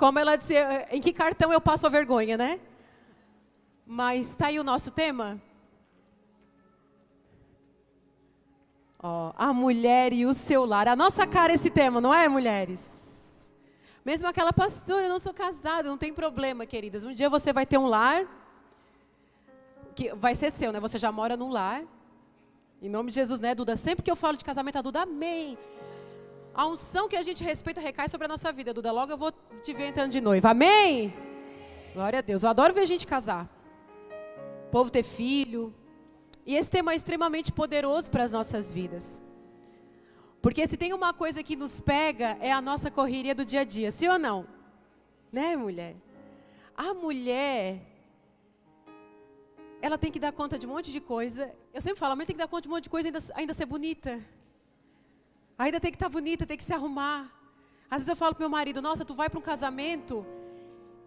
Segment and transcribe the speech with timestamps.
[0.00, 2.58] Como ela dizia, em que cartão eu passo a vergonha, né?
[3.86, 5.38] Mas está aí o nosso tema.
[9.02, 10.88] Ó, a mulher e o seu lar.
[10.88, 12.99] A nossa cara esse tema, não é, mulheres?
[14.10, 17.04] Mesmo aquela pastora, eu não sou casada, não tem problema, queridas.
[17.04, 18.26] Um dia você vai ter um lar,
[19.94, 20.80] que vai ser seu, né?
[20.80, 21.84] Você já mora num lar.
[22.82, 23.76] Em nome de Jesus, né, Duda?
[23.76, 25.56] Sempre que eu falo de casamento, a Duda, amém.
[26.52, 28.90] A unção que a gente respeita recai sobre a nossa vida, Duda.
[28.90, 29.32] Logo eu vou
[29.62, 30.50] te ver entrando de noiva.
[30.50, 31.14] Amém?
[31.94, 32.42] Glória a Deus.
[32.42, 33.48] Eu adoro ver a gente casar.
[34.66, 35.72] O povo ter filho.
[36.44, 39.22] E esse tema é extremamente poderoso para as nossas vidas.
[40.42, 43.64] Porque se tem uma coisa que nos pega, é a nossa correria do dia a
[43.64, 43.90] dia.
[43.90, 44.46] Sim ou não?
[45.30, 45.94] Né, mulher?
[46.76, 47.80] A mulher,
[49.82, 51.54] ela tem que dar conta de um monte de coisa.
[51.74, 53.18] Eu sempre falo, a mulher tem que dar conta de um monte de coisa ainda,
[53.34, 54.24] ainda ser bonita.
[55.58, 57.30] Ainda tem que estar tá bonita, tem que se arrumar.
[57.90, 60.24] Às vezes eu falo pro meu marido, nossa, tu vai para um casamento,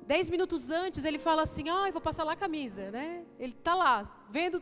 [0.06, 3.24] dez minutos antes ele fala assim, ah, vou passar lá a camisa, né?
[3.40, 4.62] Ele tá lá, vendo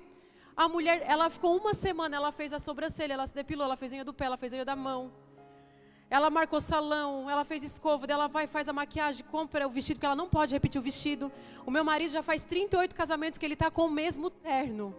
[0.56, 3.92] a mulher, ela ficou uma semana, ela fez a sobrancelha, ela se depilou, ela fez
[3.94, 5.12] a unha do pé, ela fez a unha da mão.
[6.10, 10.06] Ela marcou salão, ela fez escova, ela vai, faz a maquiagem, compra o vestido, porque
[10.06, 11.32] ela não pode repetir o vestido.
[11.66, 14.94] O meu marido já faz 38 casamentos que ele está com o mesmo terno.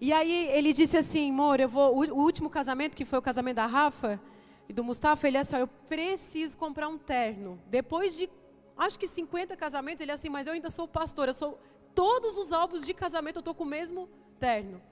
[0.00, 1.96] E aí ele disse assim, amor, eu vou.
[1.96, 4.20] O, último casamento, que foi o casamento da Rafa
[4.68, 7.60] e do Mustafa, ele assim, eu preciso comprar um terno.
[7.66, 8.28] Depois de
[8.76, 11.58] acho que 50 casamentos, ele assim, mas eu ainda sou pastor, eu sou.
[11.96, 14.06] Todos os álbuns de casamento eu estou com o mesmo
[14.38, 14.82] terno.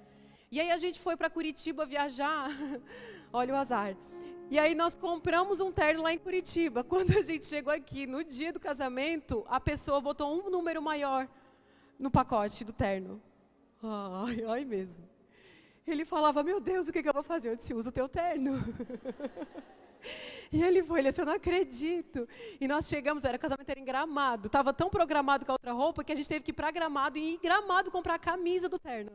[0.50, 2.48] E aí a gente foi para Curitiba viajar.
[3.30, 3.94] Olha o azar.
[4.50, 6.82] E aí nós compramos um terno lá em Curitiba.
[6.92, 11.28] Quando a gente chegou aqui, no dia do casamento, a pessoa botou um número maior
[11.98, 13.20] no pacote do terno.
[13.82, 15.04] Ai, ai mesmo.
[15.86, 17.50] Ele falava, meu Deus, o que, que eu vou fazer?
[17.50, 18.52] Eu disse, usa o teu terno.
[20.52, 22.28] e ele foi, ele disse, eu não acredito.
[22.60, 24.46] E nós chegamos, era casamento era em Gramado.
[24.46, 27.18] Estava tão programado com a outra roupa que a gente teve que ir para Gramado
[27.18, 29.12] e em Gramado comprar a camisa do terno.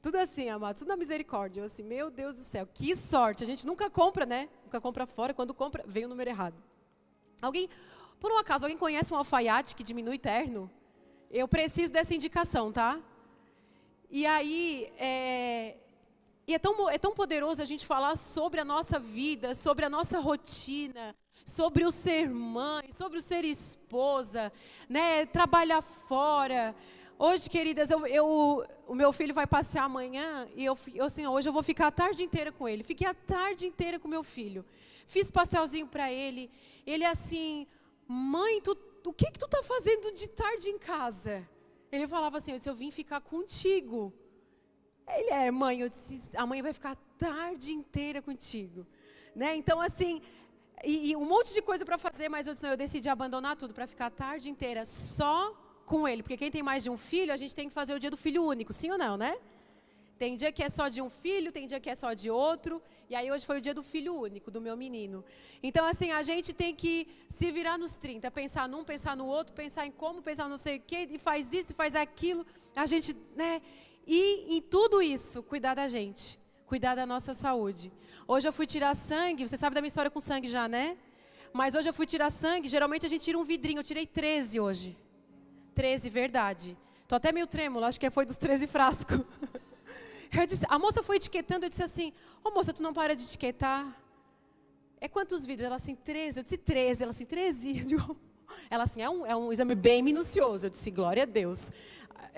[0.00, 1.60] Tudo assim, amado, tudo na misericórdia.
[1.60, 3.42] Eu assim, meu Deus do céu, que sorte.
[3.42, 4.48] A gente nunca compra, né?
[4.64, 5.32] Nunca compra fora.
[5.32, 6.56] Quando compra, vem o número errado.
[7.40, 7.68] Alguém,
[8.20, 10.70] por um acaso, alguém conhece um alfaiate que diminui terno?
[11.30, 13.00] Eu preciso dessa indicação, tá?
[14.10, 15.76] E aí, é,
[16.46, 19.88] e é tão, é tão poderoso a gente falar sobre a nossa vida, sobre a
[19.88, 24.52] nossa rotina, sobre o ser mãe, sobre o ser esposa,
[24.88, 26.74] né, trabalhar fora.
[27.18, 31.48] Hoje, queridas, eu, eu, o meu filho vai passear amanhã e eu, eu assim, hoje
[31.48, 32.82] eu vou ficar a tarde inteira com ele.
[32.82, 34.64] Fiquei a tarde inteira com meu filho.
[35.06, 36.50] Fiz pastelzinho para ele.
[36.86, 37.66] Ele assim,
[38.06, 41.48] mãe, tu, o que que tu está fazendo de tarde em casa?
[41.90, 44.12] Ele falava assim: eu vim ficar contigo.
[45.08, 48.86] Ele é, mãe, eu disse, a mãe vai ficar a tarde inteira contigo.
[49.34, 49.54] Né?
[49.56, 50.22] Então, assim,
[50.82, 53.74] e, e um monte de coisa para fazer, mas eu, disse, eu decidi abandonar tudo
[53.74, 55.52] para ficar a tarde inteira só
[55.84, 56.22] com ele.
[56.22, 58.16] Porque quem tem mais de um filho, a gente tem que fazer o dia do
[58.16, 59.36] filho único, sim ou não, né?
[60.18, 62.80] Tem dia que é só de um filho, tem dia que é só de outro.
[63.10, 65.24] E aí hoje foi o dia do filho único, do meu menino.
[65.62, 69.52] Então, assim, a gente tem que se virar nos 30, pensar num, pensar no outro,
[69.54, 72.46] pensar em como, pensar não sei o quê, e faz isso, e faz aquilo.
[72.74, 73.60] A gente, né?
[74.06, 77.92] E em tudo isso, cuidar da gente, cuidar da nossa saúde.
[78.26, 80.96] Hoje eu fui tirar sangue, você sabe da minha história com sangue já, né?
[81.52, 84.60] Mas hoje eu fui tirar sangue, geralmente a gente tira um vidrinho, eu tirei 13
[84.60, 84.98] hoje.
[85.74, 86.76] 13, verdade.
[87.06, 89.20] Tô até meio trêmulo, acho que foi dos 13 frascos.
[90.48, 93.22] Disse, a moça foi etiquetando, eu disse assim, ô oh, moça, tu não para de
[93.22, 93.96] etiquetar?
[95.00, 95.66] É quantos vídeos?
[95.66, 96.40] Ela assim, 13.
[96.40, 97.02] Eu disse, 13.
[97.04, 97.86] Ela assim, 13.
[98.68, 100.66] Ela assim, é um, é um exame bem minucioso.
[100.66, 101.70] Eu disse, glória a Deus.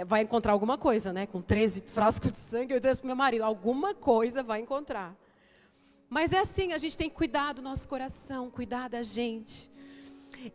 [0.06, 1.26] Vai encontrar alguma coisa, né?
[1.26, 5.16] Com 13 frascos de sangue, eu disse para meu marido, alguma coisa vai encontrar.
[6.08, 9.70] Mas é assim, a gente tem que cuidar do nosso coração, cuidar da gente.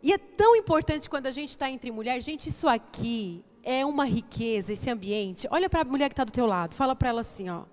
[0.02, 4.04] E é tão importante quando a gente está entre mulheres, gente, isso aqui é uma
[4.04, 5.46] riqueza esse ambiente.
[5.50, 7.64] Olha para a mulher que está do teu lado, fala para ela assim, ó.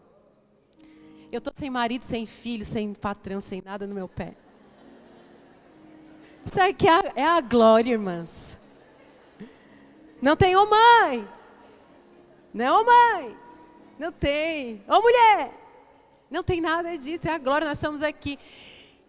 [1.31, 4.33] Eu estou sem marido, sem filho, sem patrão, sem nada no meu pé.
[6.43, 8.59] Isso aqui é a, é a glória, irmãs.
[10.21, 10.35] Não
[12.67, 13.37] oh, mãe.
[13.97, 14.83] Não, tem.
[14.87, 15.51] Ô mulher.
[16.29, 18.37] Não tem nada disso, é a glória, nós estamos aqui.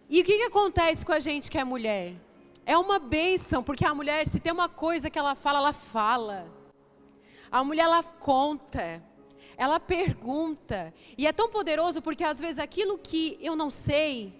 [0.09, 2.15] E o que, que acontece com a gente que é mulher?
[2.65, 6.51] É uma bênção, porque a mulher, se tem uma coisa que ela fala, ela fala.
[7.51, 9.03] A mulher ela conta,
[9.57, 10.93] ela pergunta.
[11.17, 14.33] E é tão poderoso porque às vezes aquilo que eu não sei,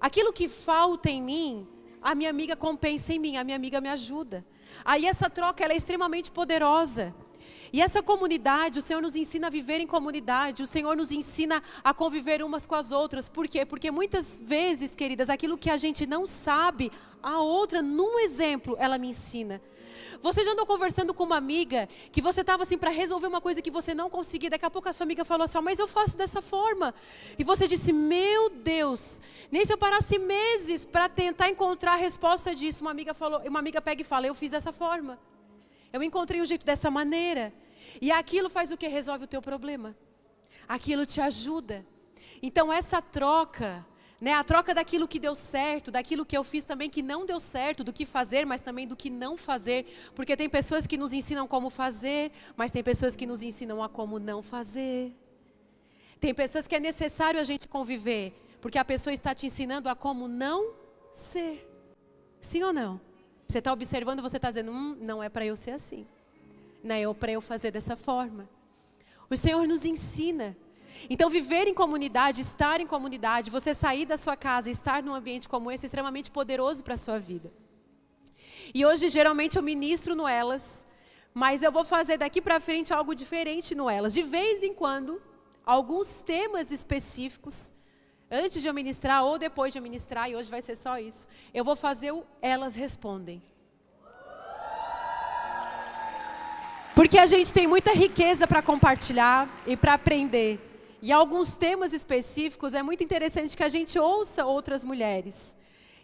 [0.00, 1.68] aquilo que falta em mim,
[2.02, 4.44] a minha amiga compensa em mim, a minha amiga me ajuda.
[4.84, 7.14] Aí essa troca ela é extremamente poderosa.
[7.74, 11.60] E essa comunidade, o Senhor nos ensina a viver em comunidade, o Senhor nos ensina
[11.82, 13.28] a conviver umas com as outras.
[13.28, 13.66] Por quê?
[13.66, 18.96] Porque muitas vezes, queridas, aquilo que a gente não sabe, a outra, num exemplo, ela
[18.96, 19.60] me ensina.
[20.22, 23.60] Você já andou conversando com uma amiga que você estava assim para resolver uma coisa
[23.60, 26.16] que você não conseguia, daqui a pouco a sua amiga falou assim: Mas eu faço
[26.16, 26.94] dessa forma.
[27.36, 32.54] E você disse: Meu Deus, nem se eu parasse meses para tentar encontrar a resposta
[32.54, 32.84] disso.
[32.84, 35.18] Uma amiga falou, uma amiga pega e fala: Eu fiz dessa forma.
[35.92, 37.52] Eu encontrei o jeito dessa maneira.
[38.00, 38.86] E aquilo faz o que?
[38.88, 39.96] Resolve o teu problema.
[40.68, 41.84] Aquilo te ajuda.
[42.42, 43.84] Então essa troca,
[44.20, 47.40] né, a troca daquilo que deu certo, daquilo que eu fiz também que não deu
[47.40, 51.12] certo, do que fazer, mas também do que não fazer, porque tem pessoas que nos
[51.12, 55.12] ensinam como fazer, mas tem pessoas que nos ensinam a como não fazer.
[56.20, 59.94] Tem pessoas que é necessário a gente conviver, porque a pessoa está te ensinando a
[59.94, 60.74] como não
[61.12, 61.66] ser.
[62.40, 63.00] Sim ou não?
[63.48, 66.06] Você está observando, você está dizendo, hum, não é para eu ser assim
[66.84, 68.48] né, para eu fazer dessa forma.
[69.30, 70.56] O Senhor nos ensina.
[71.08, 75.48] Então, viver em comunidade, estar em comunidade, você sair da sua casa estar num ambiente
[75.48, 77.50] como esse é extremamente poderoso para a sua vida.
[78.72, 80.86] E hoje, geralmente, eu ministro no Elas,
[81.32, 84.12] mas eu vou fazer daqui para frente algo diferente no Elas.
[84.12, 85.20] De vez em quando,
[85.64, 87.72] alguns temas específicos,
[88.30, 91.26] antes de eu ministrar ou depois de eu ministrar, e hoje vai ser só isso,
[91.52, 93.42] eu vou fazer o Elas Respondem.
[96.94, 100.60] Porque a gente tem muita riqueza para compartilhar e para aprender.
[101.02, 105.56] E alguns temas específicos é muito interessante que a gente ouça outras mulheres.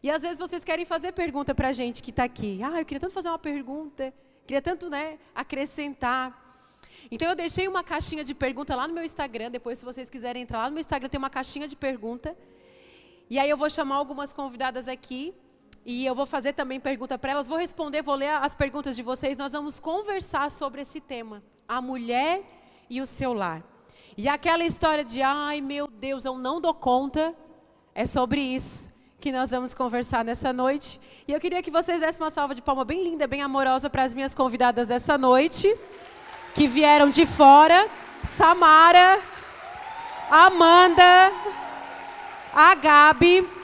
[0.03, 2.61] E às vezes vocês querem fazer pergunta para a gente que está aqui.
[2.65, 4.13] Ah, eu queria tanto fazer uma pergunta,
[4.45, 6.37] queria tanto né, acrescentar.
[7.09, 9.49] Então eu deixei uma caixinha de pergunta lá no meu Instagram.
[9.49, 12.37] Depois, se vocês quiserem entrar lá no meu Instagram, tem uma caixinha de pergunta.
[13.29, 15.33] E aí eu vou chamar algumas convidadas aqui
[15.85, 19.03] e eu vou fazer também pergunta para elas, vou responder, vou ler as perguntas de
[19.03, 19.37] vocês.
[19.37, 22.43] Nós vamos conversar sobre esse tema, a mulher
[22.89, 23.63] e o seu lar.
[24.17, 27.35] E aquela história de, ai meu Deus, eu não dou conta,
[27.95, 28.91] é sobre isso
[29.21, 30.99] que nós vamos conversar nessa noite.
[31.29, 34.03] E eu queria que vocês dessem uma salva de palma bem linda, bem amorosa para
[34.03, 35.73] as minhas convidadas dessa noite,
[36.55, 37.87] que vieram de fora:
[38.25, 39.21] Samara,
[40.31, 41.33] Amanda,
[42.55, 43.60] a Gabi.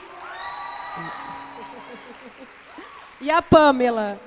[3.19, 4.19] E a Pamela.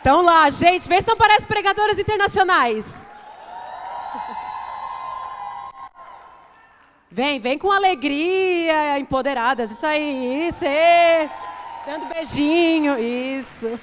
[0.00, 3.06] Então lá, gente, vê se não parece pregadoras internacionais.
[7.10, 9.70] Vem, vem com alegria, empoderadas.
[9.70, 11.28] Isso aí, isso aí.
[11.86, 13.78] Dando beijinho, isso.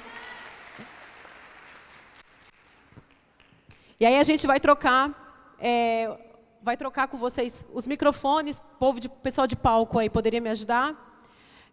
[3.98, 5.10] E aí a gente vai trocar,
[5.58, 6.14] é,
[6.62, 11.05] vai trocar com vocês os microfones, povo de pessoal de palco aí, poderia me ajudar?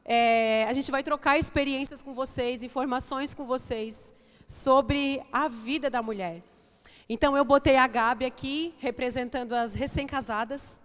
[0.05, 4.13] É, a gente vai trocar experiências com vocês, informações com vocês
[4.47, 6.41] sobre a vida da mulher.
[7.07, 10.79] Então eu botei a Gabi aqui, representando as recém-casadas.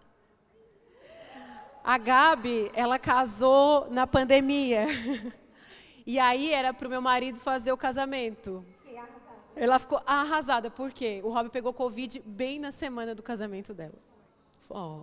[1.82, 4.87] A Gabi, ela casou na pandemia.
[6.11, 8.65] E aí era para o meu marido fazer o casamento.
[9.55, 11.20] Ela ficou arrasada, por quê?
[11.23, 13.93] O Rob pegou Covid bem na semana do casamento dela.
[14.70, 15.00] Oh.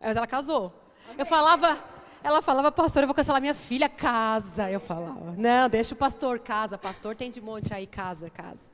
[0.00, 0.72] Mas ela casou.
[1.18, 1.76] Eu falava,
[2.22, 4.70] ela falava, pastor, eu vou cancelar minha filha, casa.
[4.70, 6.76] Eu falava, não, deixa o pastor, casa.
[6.76, 8.70] Pastor tem de monte aí, casa, casa.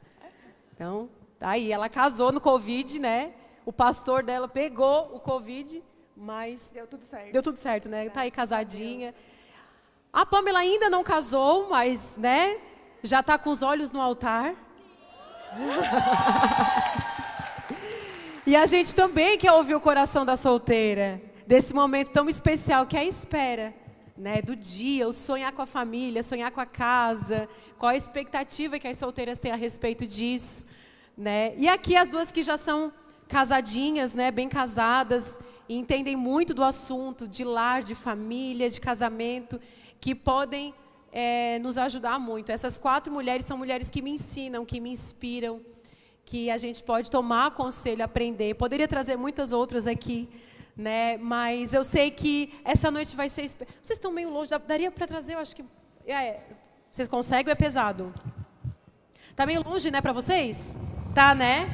[0.74, 1.08] Então,
[1.38, 3.32] tá aí, ela casou no Covid, né?
[3.66, 5.82] O pastor dela pegou o Covid,
[6.16, 6.70] mas.
[6.72, 7.32] Deu tudo certo.
[7.32, 8.04] Deu tudo certo, né?
[8.04, 9.14] Graças tá aí casadinha.
[10.12, 12.58] A, a Pamela ainda não casou, mas, né?
[13.02, 14.54] Já está com os olhos no altar.
[18.46, 22.96] e a gente também quer ouvir o coração da solteira desse momento tão especial que
[22.96, 23.74] é a espera.
[24.16, 28.78] Né, do dia, o sonhar com a família, sonhar com a casa, qual a expectativa
[28.78, 30.66] que as solteiras têm a respeito disso,
[31.18, 31.52] né?
[31.56, 32.92] E aqui as duas que já são
[33.26, 39.60] casadinhas, né, bem casadas, e entendem muito do assunto de lar, de família, de casamento,
[40.00, 40.72] que podem
[41.12, 42.52] é, nos ajudar muito.
[42.52, 45.60] Essas quatro mulheres são mulheres que me ensinam, que me inspiram,
[46.24, 48.54] que a gente pode tomar conselho, aprender.
[48.54, 50.28] Poderia trazer muitas outras aqui,
[50.76, 51.16] né?
[51.18, 53.48] Mas eu sei que essa noite vai ser.
[53.48, 55.34] Vocês estão meio longe, daria para trazer?
[55.34, 55.64] Eu acho que.
[56.06, 56.40] É,
[56.90, 58.12] vocês conseguem é pesado?
[59.34, 60.76] Tá meio longe, né, para vocês?
[61.14, 61.68] Tá, né?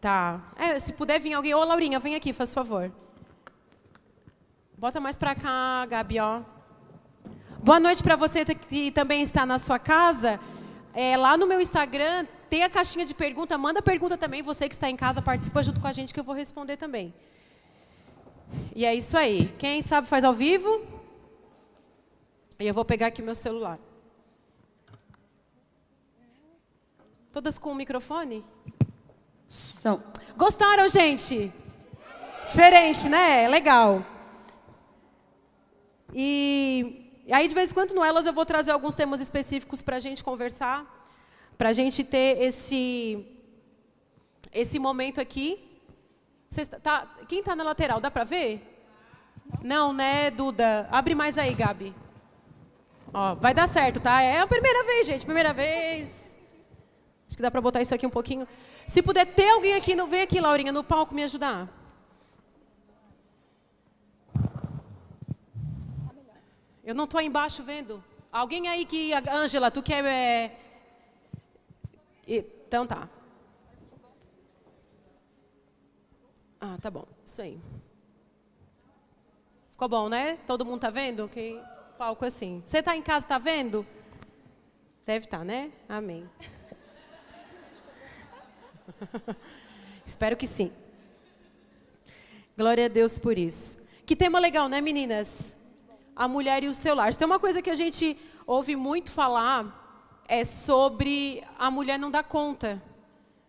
[0.00, 0.40] Tá.
[0.56, 2.92] É, se puder vir alguém, ô Laurinha, vem aqui, faz favor.
[4.76, 6.42] Bota mais para cá, Gabi, ó.
[7.58, 10.38] Boa noite para você que também está na sua casa.
[10.94, 14.74] É, lá no meu Instagram tem a caixinha de pergunta, manda pergunta também, você que
[14.74, 17.12] está em casa, participa junto com a gente que eu vou responder também.
[18.74, 19.52] E é isso aí.
[19.58, 20.86] Quem sabe faz ao vivo?
[22.58, 23.78] E eu vou pegar aqui meu celular.
[27.32, 28.44] Todas com o microfone?
[29.46, 30.02] Som.
[30.36, 31.52] Gostaram, gente?
[32.46, 33.46] Diferente, né?
[33.48, 34.04] Legal.
[36.14, 39.82] E, e aí, de vez em quando, no Elas, eu vou trazer alguns temas específicos
[39.82, 40.97] para a gente conversar,
[41.58, 43.26] para a gente ter esse,
[44.52, 45.58] esse momento aqui.
[46.82, 48.62] tá, quem está na lateral, dá para ver?
[49.62, 50.88] Não, né, Duda?
[50.90, 51.92] Abre mais aí, Gabi.
[53.12, 54.22] Ó, vai dar certo, tá?
[54.22, 56.36] É a primeira vez, gente, primeira vez.
[57.26, 58.46] Acho que dá para botar isso aqui um pouquinho.
[58.86, 61.68] Se puder ter alguém aqui, não vem aqui, Laurinha, no palco me ajudar.
[66.84, 68.02] Eu não estou aí embaixo vendo.
[68.32, 69.12] Alguém aí que.
[69.12, 70.04] Ângela, tu quer.
[70.04, 70.67] É...
[72.28, 73.08] Então tá.
[76.60, 77.06] Ah, tá bom.
[77.24, 77.58] Isso aí.
[79.72, 80.36] Ficou bom, né?
[80.46, 81.28] Todo mundo tá vendo?
[81.28, 81.60] Que
[81.96, 82.62] palco assim.
[82.66, 83.86] Você tá em casa, tá vendo?
[85.06, 85.72] Deve estar, tá, né?
[85.88, 86.28] Amém.
[90.04, 90.70] Espero que sim.
[92.56, 93.88] Glória a Deus por isso.
[94.04, 95.56] Que tema legal, né, meninas?
[96.18, 97.12] a mulher e o seu lar.
[97.12, 99.77] Se tem uma coisa que a gente ouve muito falar,
[100.28, 102.80] é sobre a mulher não dar conta.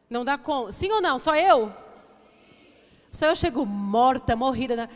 [0.09, 0.71] Não dá conta.
[0.71, 1.19] Sim ou não?
[1.19, 1.71] Só eu?
[3.11, 4.89] Só eu chego morta, morrida, na,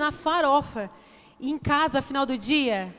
[0.00, 0.90] na farofa.
[1.38, 2.92] E em casa, final do dia,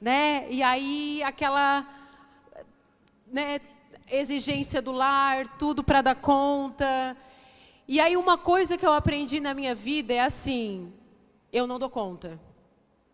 [0.00, 0.46] né?
[0.48, 1.84] E aí aquela
[3.26, 3.60] né,
[4.08, 7.16] exigência do lar, tudo para dar conta.
[7.88, 10.92] E aí uma coisa que eu aprendi na minha vida é assim,
[11.52, 12.38] eu não dou conta.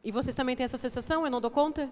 [0.04, 1.24] E vocês também têm essa sensação?
[1.24, 1.90] Eu não dou conta?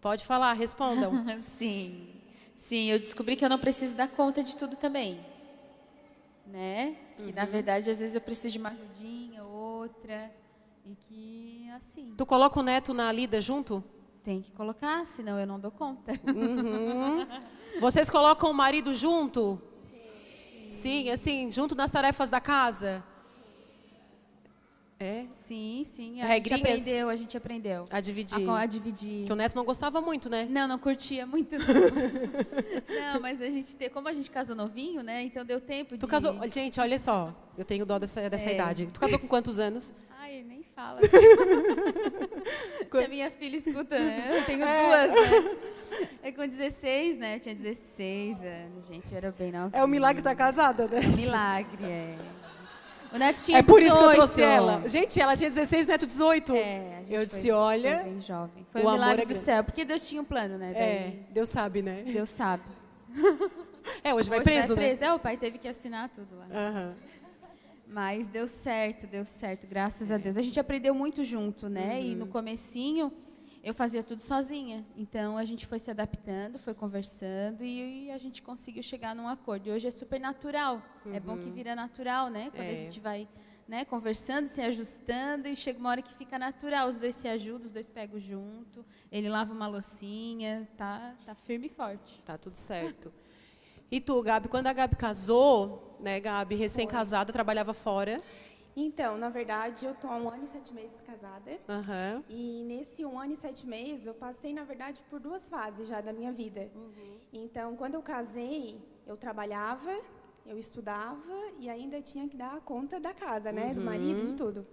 [0.00, 1.12] Pode falar, respondam.
[1.40, 2.08] Sim.
[2.54, 5.20] Sim, eu descobri que eu não preciso dar conta de tudo também.
[6.46, 6.96] Né?
[7.16, 7.32] Que uhum.
[7.34, 10.30] na verdade às vezes eu preciso de uma ajudinha, outra.
[10.84, 12.14] E que assim.
[12.16, 13.84] Tu coloca o neto na lida junto?
[14.24, 16.12] Tem que colocar, senão eu não dou conta.
[16.26, 17.26] Uhum.
[17.80, 19.60] Vocês colocam o marido junto?
[19.88, 20.70] Sim.
[20.70, 23.04] Sim, assim, junto nas tarefas da casa?
[25.00, 25.26] É?
[25.30, 26.20] Sim, sim.
[26.20, 27.84] A Regrinhas gente aprendeu, a gente aprendeu.
[27.88, 28.50] A dividir.
[28.50, 29.26] A, a dividir.
[29.26, 30.48] Que o Neto não gostava muito, né?
[30.50, 31.54] Não, não curtia muito.
[32.88, 35.22] Não, não mas a gente, como a gente casou novinho, né?
[35.22, 36.10] Então deu tempo tu de...
[36.10, 36.34] casou...
[36.48, 37.32] Gente, olha só.
[37.56, 38.54] Eu tenho dó dessa, dessa é.
[38.54, 38.86] idade.
[38.92, 39.92] Tu casou com quantos anos?
[40.18, 40.98] Ai, nem fala.
[42.90, 44.28] Se a minha filha escuta, né?
[44.32, 45.06] Eu tenho é.
[45.08, 45.56] duas, né?
[46.24, 47.36] É com 16, né?
[47.36, 49.12] Eu tinha 16 anos, gente.
[49.12, 49.76] Eu era bem nova.
[49.76, 51.00] É o milagre estar tá casada, né?
[51.02, 52.16] É um milagre, é.
[53.12, 53.86] O neto tinha É por 18.
[53.86, 54.88] isso que eu trouxe ela.
[54.88, 56.54] Gente, ela tinha 16, o neto 18.
[56.54, 58.00] É, eu disse, olha.
[58.00, 58.66] Foi bem jovem.
[58.70, 59.64] Foi o um milagre é do céu.
[59.64, 60.72] Porque Deus tinha um plano, né?
[60.74, 62.02] Daí, é, Deus sabe, né?
[62.06, 62.64] Deus sabe.
[64.04, 65.00] É, hoje, hoje vai preso, vai preso.
[65.00, 65.06] né?
[65.06, 66.44] É, o pai teve que assinar tudo lá.
[66.44, 66.94] Uhum.
[67.86, 70.36] Mas deu certo, deu certo, graças a Deus.
[70.36, 71.94] A gente aprendeu muito junto, né?
[71.94, 72.04] Uhum.
[72.04, 73.10] E no comecinho
[73.68, 74.84] eu fazia tudo sozinha.
[74.96, 79.68] Então a gente foi se adaptando, foi conversando e, a gente conseguiu chegar num acordo.
[79.68, 80.82] E hoje é super natural.
[81.04, 81.14] Uhum.
[81.14, 81.52] É bom que uhum.
[81.52, 82.50] vira natural, né?
[82.50, 82.72] Quando é.
[82.72, 83.28] a gente vai
[83.68, 86.88] né, conversando, se ajustando e chega uma hora que fica natural.
[86.88, 88.84] Os dois se ajudam, os dois pegam junto.
[89.12, 92.22] Ele lava uma loucinha, tá, tá firme e forte.
[92.24, 93.12] Tá tudo certo.
[93.90, 98.18] E tu, Gabi, quando a Gabi casou, né, Gabi, recém-casada, trabalhava fora.
[98.80, 101.50] Então, na verdade, eu estou há um ano e sete meses casada.
[101.50, 102.22] Uhum.
[102.28, 106.00] E nesse um ano e sete meses, eu passei, na verdade, por duas fases já
[106.00, 106.70] da minha vida.
[106.76, 107.18] Uhum.
[107.32, 109.90] Então, quando eu casei, eu trabalhava,
[110.46, 113.66] eu estudava e ainda tinha que dar conta da casa, né?
[113.66, 113.74] Uhum.
[113.74, 114.64] Do marido, de tudo.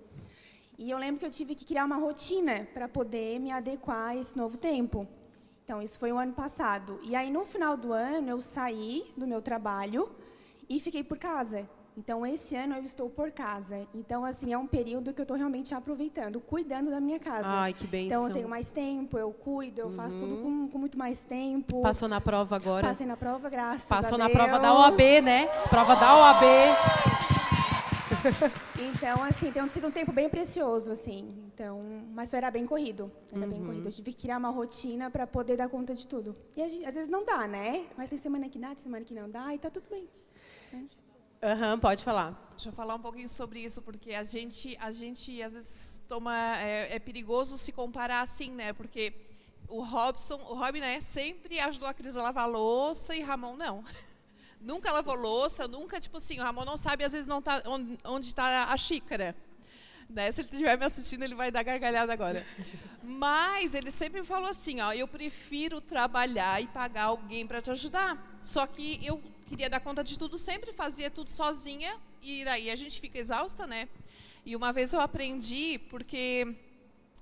[0.78, 4.16] E eu lembro que eu tive que criar uma rotina para poder me adequar a
[4.16, 5.08] esse novo tempo.
[5.64, 7.00] Então, isso foi o ano passado.
[7.02, 10.08] E aí, no final do ano, eu saí do meu trabalho
[10.70, 11.68] e fiquei por casa.
[11.98, 13.88] Então, esse ano eu estou por casa.
[13.94, 17.48] Então, assim, é um período que eu estou realmente aproveitando, cuidando da minha casa.
[17.48, 18.08] Ai, que bem.
[18.08, 19.94] Então, eu tenho mais tempo, eu cuido, eu uhum.
[19.94, 21.82] faço tudo com, com, muito mais tempo.
[21.82, 22.86] Passou na prova agora?
[22.86, 25.48] Passei na prova, graças Passou na prova da OAB, né?
[25.70, 26.44] Prova da OAB.
[28.78, 31.34] então, assim, tem sido um tempo bem precioso, assim.
[31.54, 31.82] Então,
[32.14, 33.50] mas era bem corrido, era uhum.
[33.50, 33.88] bem corrido.
[33.88, 36.36] Eu tive que criar uma rotina para poder dar conta de tudo.
[36.58, 37.86] E gente, às vezes não dá, né?
[37.96, 40.10] Mas tem semana que dá, tem semana que não dá, e tá tudo bem.
[41.46, 42.34] Uhum, pode falar.
[42.56, 46.36] Deixa eu falar um pouquinho sobre isso, porque a gente, a gente às vezes toma,
[46.58, 48.74] é, é perigoso se comparar assim, né?
[48.74, 49.14] Porque
[49.68, 53.84] o Robson, o Robin, né, sempre ajudou a Cris a lavar louça e Ramon não.
[54.60, 57.62] nunca lavou louça, nunca, tipo assim, o Ramon não sabe, às vezes, não tá
[58.04, 59.36] onde está a xícara.
[60.10, 60.32] Né?
[60.32, 62.44] Se ele estiver me assistindo, ele vai dar gargalhada agora.
[63.04, 67.70] Mas ele sempre me falou assim, ó, eu prefiro trabalhar e pagar alguém para te
[67.70, 68.38] ajudar.
[68.42, 72.76] Só que eu queria dar conta de tudo, sempre fazia tudo sozinha e daí a
[72.76, 73.88] gente fica exausta, né?
[74.46, 76.56] E uma vez eu aprendi, porque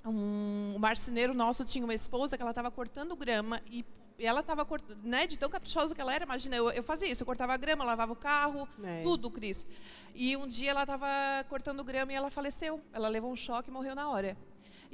[0.06, 3.86] um, marceneiro nosso tinha uma esposa que ela estava cortando grama e
[4.20, 7.24] ela estava cortando, né, de tão caprichosa que ela era, imagina, eu, eu fazia isso,
[7.24, 9.02] eu cortava grama, lavava o carro, é.
[9.02, 9.66] tudo, Cris.
[10.14, 11.08] E um dia ela estava
[11.50, 12.80] cortando grama e ela faleceu.
[12.94, 14.38] Ela levou um choque e morreu na hora.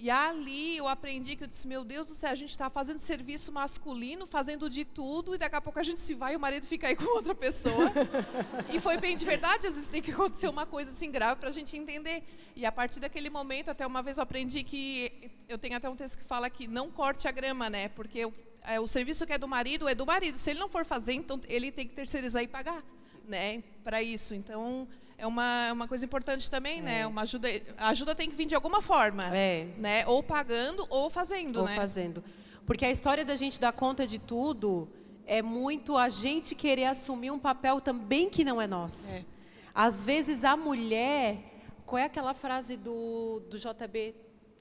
[0.02, 3.00] E ali eu aprendi que eu disse, meu Deus do céu, a gente está fazendo
[3.00, 6.40] serviço masculino, fazendo de tudo, e daqui a pouco a gente se vai e o
[6.40, 7.92] marido fica aí com outra pessoa.
[8.72, 11.50] e foi bem de verdade, às vezes tem que acontecer uma coisa assim grave para
[11.50, 12.24] a gente entender.
[12.56, 15.98] E a partir daquele momento, até uma vez eu aprendi que, eu tenho até um
[15.98, 17.90] texto que fala que não corte a grama, né?
[17.90, 20.38] Porque o, é, o serviço que é do marido é do marido.
[20.38, 22.82] Se ele não for fazer, então ele tem que terceirizar e pagar,
[23.28, 23.62] né?
[23.84, 24.34] Para isso.
[24.34, 24.88] Então
[25.20, 26.92] é uma, é uma coisa importante também, né?
[26.92, 27.00] é.
[27.00, 27.08] né?
[27.08, 27.48] Uma ajuda,
[27.78, 29.68] a ajuda tem que vir de alguma forma, é.
[29.78, 30.08] né?
[30.08, 31.76] Ou pagando ou fazendo, ou né?
[31.76, 32.24] fazendo.
[32.66, 34.88] Porque a história da gente dar conta de tudo
[35.26, 39.14] é muito a gente querer assumir um papel também que não é nosso.
[39.14, 39.26] É.
[39.76, 41.38] Às vezes a mulher,
[41.86, 44.16] qual é aquela frase do, do JB?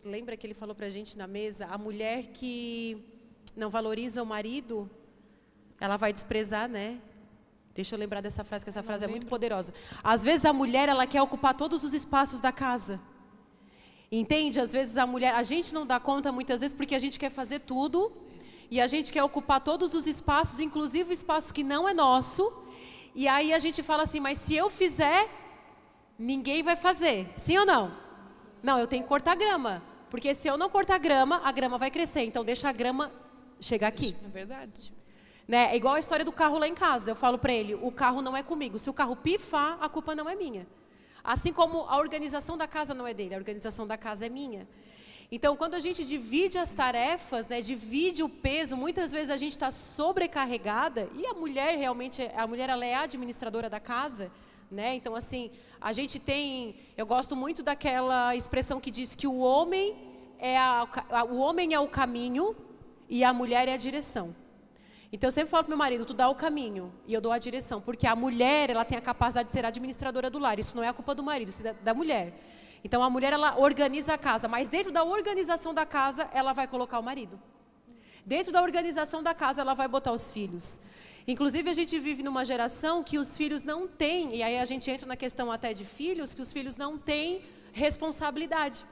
[0.05, 1.67] Lembra que ele falou para a gente na mesa?
[1.67, 3.03] A mulher que
[3.57, 4.91] não valoriza o marido,
[5.81, 7.01] ela vai desprezar, né?
[7.79, 9.73] Deixa eu lembrar dessa frase, que essa frase é muito poderosa.
[10.03, 12.99] Às vezes a mulher, ela quer ocupar todos os espaços da casa.
[14.11, 14.61] Entende?
[14.61, 17.31] Às vezes a mulher, a gente não dá conta muitas vezes porque a gente quer
[17.31, 18.11] fazer tudo
[18.69, 22.53] e a gente quer ocupar todos os espaços, inclusive o espaço que não é nosso.
[23.15, 25.29] E aí a gente fala assim, mas se eu fizer,
[26.19, 27.33] ninguém vai fazer.
[27.37, 27.93] Sim ou não?
[28.61, 29.81] Não, eu tenho que cortar grama.
[30.11, 32.23] Porque se eu não cortar grama, a grama vai crescer.
[32.23, 33.13] Então deixa a grama
[33.61, 34.17] chegar aqui.
[34.25, 34.99] É verdade.
[35.49, 35.73] Né?
[35.73, 37.11] É igual a história do carro lá em casa.
[37.11, 38.79] Eu falo para ele, o carro não é comigo.
[38.79, 40.67] Se o carro pifar, a culpa não é minha.
[41.25, 44.69] Assim como a organização da casa não é dele, a organização da casa é minha.
[45.31, 49.53] Então, quando a gente divide as tarefas, né, divide o peso, muitas vezes a gente
[49.53, 54.31] está sobrecarregada e a mulher realmente, a mulher ela é a administradora da casa,
[54.71, 54.95] né?
[54.95, 59.95] Então, assim, a gente tem, eu gosto muito daquela expressão que diz que o homem
[60.39, 60.87] é a,
[61.29, 62.57] o homem é o caminho
[63.07, 64.35] e a mulher é a direção.
[65.11, 67.39] Então eu sempre falo para meu marido, tu dá o caminho e eu dou a
[67.39, 70.59] direção, porque a mulher ela tem a capacidade de ser administradora do lar.
[70.59, 72.33] Isso não é a culpa do marido, isso é da mulher.
[72.85, 76.69] Então a mulher ela organiza a casa, mas dentro da organização da casa ela vai
[76.69, 77.41] colocar o marido.
[78.25, 80.81] Dentro da organização da casa ela vai botar os filhos.
[81.27, 84.91] Inclusive a gente vive numa geração que os filhos não têm, e aí a gente
[84.91, 87.43] entra na questão até de filhos, que os filhos não têm
[87.73, 88.85] responsabilidade.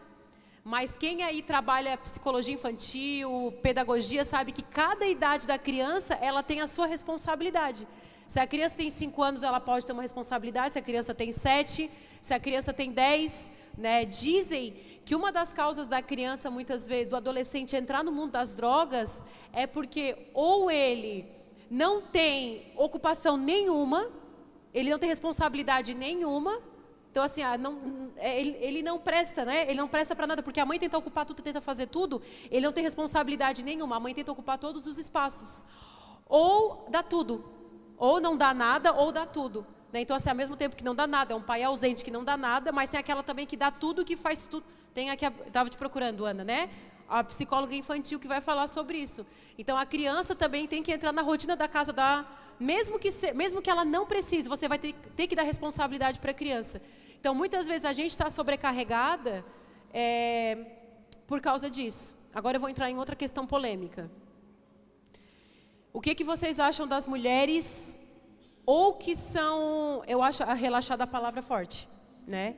[0.68, 6.60] Mas quem aí trabalha psicologia infantil, pedagogia, sabe que cada idade da criança, ela tem
[6.60, 7.86] a sua responsabilidade.
[8.26, 11.30] Se a criança tem 5 anos, ela pode ter uma responsabilidade, se a criança tem
[11.30, 11.88] 7,
[12.20, 14.04] se a criança tem 10, né?
[14.04, 14.74] Dizem
[15.04, 19.24] que uma das causas da criança, muitas vezes, do adolescente entrar no mundo das drogas,
[19.52, 21.28] é porque ou ele
[21.70, 24.10] não tem ocupação nenhuma,
[24.74, 26.60] ele não tem responsabilidade nenhuma,
[27.16, 29.62] então, assim, ah, não, é, ele, ele, não presta, né?
[29.62, 32.66] Ele não presta para nada, porque a mãe tenta ocupar tudo, tenta fazer tudo, ele
[32.66, 33.96] não tem responsabilidade nenhuma.
[33.96, 35.64] A mãe tenta ocupar todos os espaços.
[36.28, 37.42] Ou dá tudo.
[37.96, 39.66] Ou não dá nada, ou dá tudo.
[39.90, 40.02] Né?
[40.02, 42.22] Então, assim, ao mesmo tempo que não dá nada, é um pai ausente que não
[42.22, 44.66] dá nada, mas tem aquela também que dá tudo, que faz tudo.
[44.92, 46.68] Tem aqui, estava te procurando, Ana, né?
[47.08, 49.24] A psicóloga infantil que vai falar sobre isso.
[49.56, 52.26] Então, a criança também tem que entrar na rotina da casa da
[52.60, 56.20] mesmo que, se, mesmo que ela não precise, você vai ter, ter que dar responsabilidade
[56.20, 56.80] para a criança.
[57.26, 59.44] Então, muitas vezes a gente está sobrecarregada
[59.92, 60.58] é,
[61.26, 62.14] por causa disso.
[62.32, 64.08] Agora eu vou entrar em outra questão polêmica.
[65.92, 67.98] O que, que vocês acham das mulheres
[68.64, 71.88] ou que são, eu acho a relaxada a palavra forte,
[72.28, 72.54] né?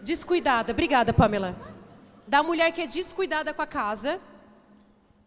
[0.00, 0.70] Descuidada.
[0.70, 1.56] Obrigada, Pamela.
[2.28, 4.20] Da mulher que é descuidada com a casa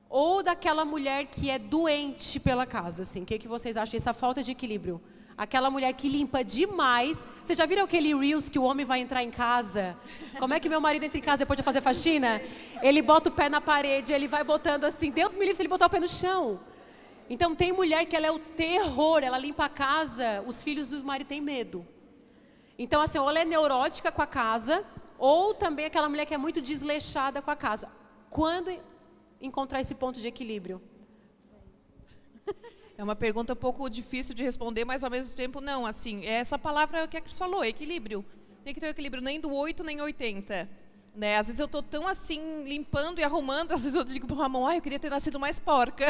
[0.08, 3.24] ou daquela mulher que é doente pela casa, assim.
[3.24, 5.02] O que, que vocês acham dessa falta de equilíbrio?
[5.38, 7.26] Aquela mulher que limpa demais.
[7.43, 9.95] Vocês já viram aquele Reels que o homem vai entrar em casa?
[10.39, 12.41] Como é que meu marido entra em casa depois de fazer faxina?
[12.82, 15.12] Ele bota o pé na parede, ele vai botando assim.
[15.12, 16.60] Deus me livre se ele botar o pé no chão.
[17.30, 21.04] Então tem mulher que ela é o terror, ela limpa a casa, os filhos do
[21.04, 21.86] marido têm medo.
[22.80, 24.84] Então assim, ou ela é neurótica com a casa,
[25.19, 27.89] ou também aquela mulher que é muito desleixada com a casa.
[28.30, 28.71] Quando
[29.39, 30.82] encontrar esse ponto de equilíbrio?
[32.97, 35.86] É uma pergunta um pouco difícil de responder, mas ao mesmo tempo não.
[35.86, 38.25] Assim, é essa palavra que a Cris falou, equilíbrio.
[38.63, 40.67] Tem que ter um equilíbrio nem do 8 nem 80.
[41.17, 41.36] Né?
[41.36, 44.38] Às vezes eu estou tão assim, limpando e arrumando, às vezes eu digo para o
[44.38, 46.06] Ramon, ah, eu queria ter nascido mais porca.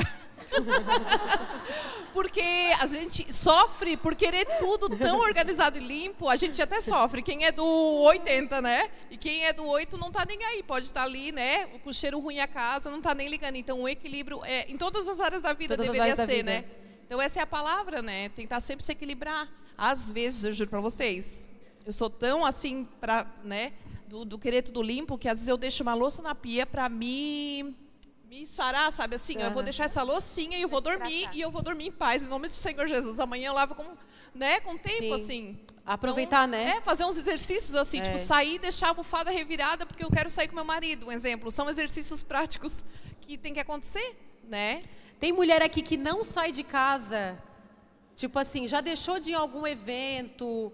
[2.14, 2.42] porque
[2.78, 7.22] a gente sofre por querer tudo tão organizado e limpo, a gente até sofre.
[7.22, 8.90] Quem é do 80, né?
[9.10, 11.68] E quem é do 8 não está nem aí, pode estar tá ali, né?
[11.86, 13.56] Com cheiro ruim a casa, não está nem ligando.
[13.56, 16.66] Então o equilíbrio é, em todas as áreas da vida todas deveria ser, né?
[17.06, 18.28] Então essa é a palavra, né?
[18.28, 19.48] Tentar sempre se equilibrar.
[19.78, 21.48] Às vezes, eu juro para vocês,
[21.86, 23.72] eu sou tão assim, pra, né,
[24.08, 26.88] do, do querer tudo limpo, que às vezes eu deixo uma louça na pia para
[26.90, 27.76] me
[28.30, 29.38] me sarar, sabe assim?
[29.38, 29.44] Uhum.
[29.44, 32.26] Eu vou deixar essa loucinha e eu vou dormir e eu vou dormir em paz
[32.26, 33.20] em nome do Senhor Jesus.
[33.22, 33.86] Amanhã eu lavo com,
[34.36, 35.14] né, com tempo Sim.
[35.14, 35.60] assim.
[35.86, 36.72] Aproveitar, então, né?
[36.72, 38.16] É, fazer uns exercícios assim, tipo, é.
[38.16, 41.12] tipo, sair e deixar a almofada revirada porque eu quero sair com meu marido, um
[41.12, 41.50] exemplo.
[41.50, 42.84] São exercícios práticos
[43.22, 44.84] que tem que acontecer, né?
[45.18, 47.42] Tem mulher aqui que não sai de casa,
[48.14, 50.74] tipo assim, já deixou de ir em algum evento,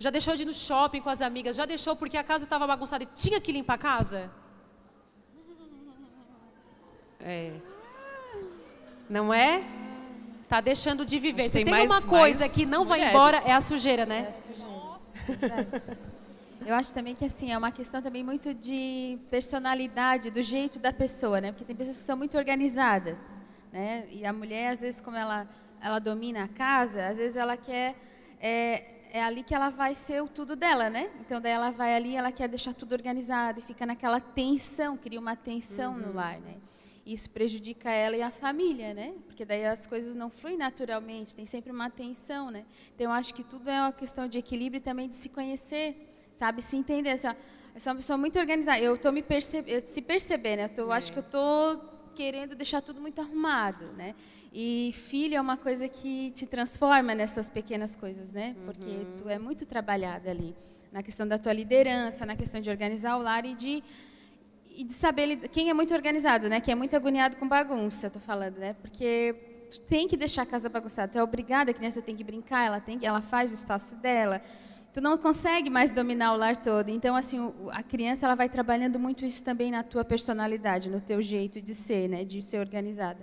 [0.00, 2.66] já deixou de ir no shopping com as amigas, já deixou porque a casa estava
[2.66, 4.30] bagunçada e tinha que limpar a casa?
[7.20, 7.52] É.
[9.10, 9.62] Não é?
[10.48, 11.50] Tá deixando de viver.
[11.50, 13.04] Se tem, mais, uma coisa que não mulheres.
[13.04, 14.26] vai embora, é a sujeira, né?
[14.26, 16.00] É a sujeira.
[16.66, 20.92] Eu acho também que assim é uma questão também muito de personalidade, do jeito da
[20.92, 21.52] pessoa, né?
[21.52, 23.18] Porque tem pessoas que são muito organizadas,
[23.70, 24.06] né?
[24.10, 25.46] E a mulher às vezes como ela
[25.82, 27.96] ela domina a casa, às vezes ela quer
[28.40, 31.10] é, é ali que ela vai ser o tudo dela, né?
[31.20, 35.18] Então daí ela vai ali, ela quer deixar tudo organizado e fica naquela tensão, cria
[35.18, 36.00] uma tensão uhum.
[36.00, 36.56] no lar, né?
[37.04, 39.14] Isso prejudica ela e a família, né?
[39.26, 42.64] Porque daí as coisas não fluem naturalmente, tem sempre uma tensão, né?
[42.94, 45.96] Então eu acho que tudo é uma questão de equilíbrio e também de se conhecer,
[46.34, 46.62] sabe?
[46.62, 47.10] Se entender.
[47.10, 47.34] Assim, ó,
[47.74, 48.78] eu sou uma pessoa muito organizada.
[48.80, 50.64] Eu estou me percebendo, se perceber, né?
[50.66, 50.96] Eu tô, é.
[50.96, 51.78] acho que eu estou
[52.14, 54.14] querendo deixar tudo muito arrumado, né?
[54.52, 58.56] E filho é uma coisa que te transforma nessas pequenas coisas, né?
[58.64, 59.16] Porque uhum.
[59.16, 60.56] tu é muito trabalhada ali
[60.92, 63.82] na questão da tua liderança, na questão de organizar o lar e de
[64.72, 66.60] e de saber quem é muito organizado, né?
[66.60, 68.74] Quem é muito agoniado com bagunça, eu tô falando, né?
[68.80, 69.34] Porque
[69.70, 71.12] tu tem que deixar a casa bagunçada.
[71.12, 74.40] Tu é obrigada, a criança tem que brincar, ela tem, ela faz o espaço dela.
[74.92, 76.88] Tu não consegue mais dominar o lar todo.
[76.88, 81.20] Então, assim, a criança ela vai trabalhando muito isso também na tua personalidade, no teu
[81.20, 82.24] jeito de ser, né?
[82.24, 83.20] De ser organizada.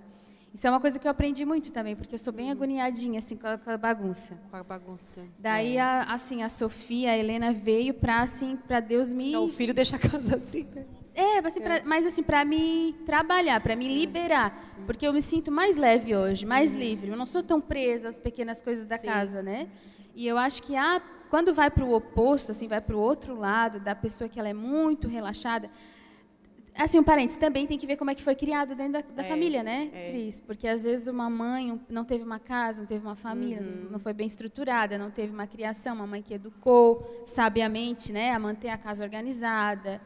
[0.57, 3.37] Isso é uma coisa que eu aprendi muito também, porque eu sou bem agoniadinha assim
[3.37, 4.35] com a, com a bagunça.
[4.49, 5.21] Com a bagunça.
[5.37, 5.79] Daí é.
[5.79, 9.29] a, assim a Sofia, a Helena veio para assim para Deus me.
[9.29, 10.65] Então, o filho deixa a casa assim.
[10.73, 10.83] Né?
[11.13, 14.73] É, assim, pra, mas assim, para me trabalhar, para me liberar.
[14.87, 16.79] Porque eu me sinto mais leve hoje, mais uhum.
[16.79, 17.11] livre.
[17.11, 19.05] Eu não sou tão presa às pequenas coisas da Sim.
[19.05, 19.67] casa, né?
[20.15, 23.37] E eu acho que há, quando vai para o oposto, assim, vai para o outro
[23.37, 25.69] lado, da pessoa que ela é muito relaxada.
[26.77, 29.23] Assim, um parênteses, também tem que ver como é que foi criado dentro da, da
[29.23, 30.11] é, família, né, é.
[30.11, 30.39] Cris?
[30.39, 33.87] Porque às vezes uma mãe não teve uma casa, não teve uma família, uhum.
[33.91, 38.39] não foi bem estruturada, não teve uma criação, uma mãe que educou sabiamente, né, a
[38.39, 39.99] manter a casa organizada.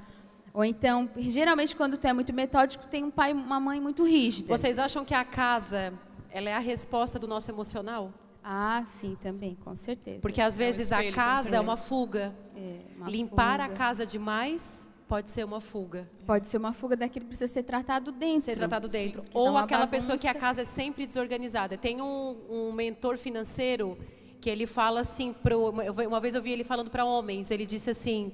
[0.53, 4.05] Ou então, geralmente quando tu é muito metódico, tem um pai e uma mãe muito
[4.05, 4.47] rígida.
[4.47, 5.93] Vocês acham que a casa,
[6.29, 8.13] ela é a resposta do nosso emocional?
[8.43, 10.19] Ah, sim, também, com certeza.
[10.19, 12.33] Porque às vezes é espelho, a casa é uma fuga.
[12.55, 13.73] É, uma Limpar fuga.
[13.73, 16.07] a casa demais pode ser uma fuga.
[16.25, 18.43] Pode ser uma fuga daquilo que precisa ser tratado dentro.
[18.43, 19.21] Ser tratado dentro.
[19.23, 21.77] Sim, Ou aquela pessoa que a casa é sempre desorganizada.
[21.77, 23.97] Tem um, um mentor financeiro
[24.39, 25.71] que ele fala assim, pro,
[26.07, 28.31] uma vez eu vi ele falando para homens, ele disse assim,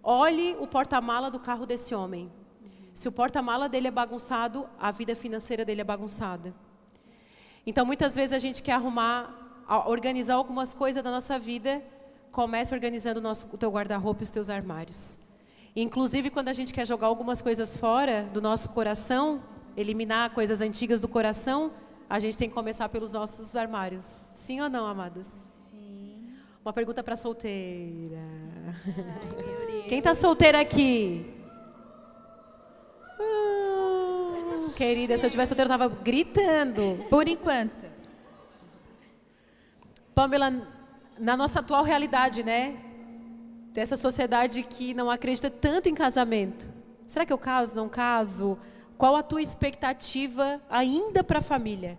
[0.00, 2.30] Olhe o porta-mala do carro desse homem.
[2.94, 6.54] Se o porta-mala dele é bagunçado, a vida financeira dele é bagunçada.
[7.66, 11.82] Então, muitas vezes a gente quer arrumar, organizar algumas coisas da nossa vida,
[12.30, 15.21] começa organizando o, nosso, o teu guarda-roupa e os teus armários.
[15.74, 19.42] Inclusive, quando a gente quer jogar algumas coisas fora do nosso coração,
[19.74, 21.72] eliminar coisas antigas do coração,
[22.10, 24.04] a gente tem que começar pelos nossos armários.
[24.04, 25.26] Sim ou não, amadas?
[25.70, 26.28] Sim.
[26.62, 28.18] Uma pergunta para solteira.
[28.86, 31.26] Ai, quem está solteira aqui?
[33.18, 37.02] Ah, querida, se eu tivesse solteira, eu estava gritando.
[37.08, 37.90] Por enquanto.
[40.14, 40.50] Pamela,
[41.18, 42.78] na nossa atual realidade, né?
[43.72, 46.70] Dessa sociedade que não acredita tanto em casamento.
[47.06, 48.58] Será que eu caso, não caso?
[48.98, 51.98] Qual a tua expectativa ainda para a família?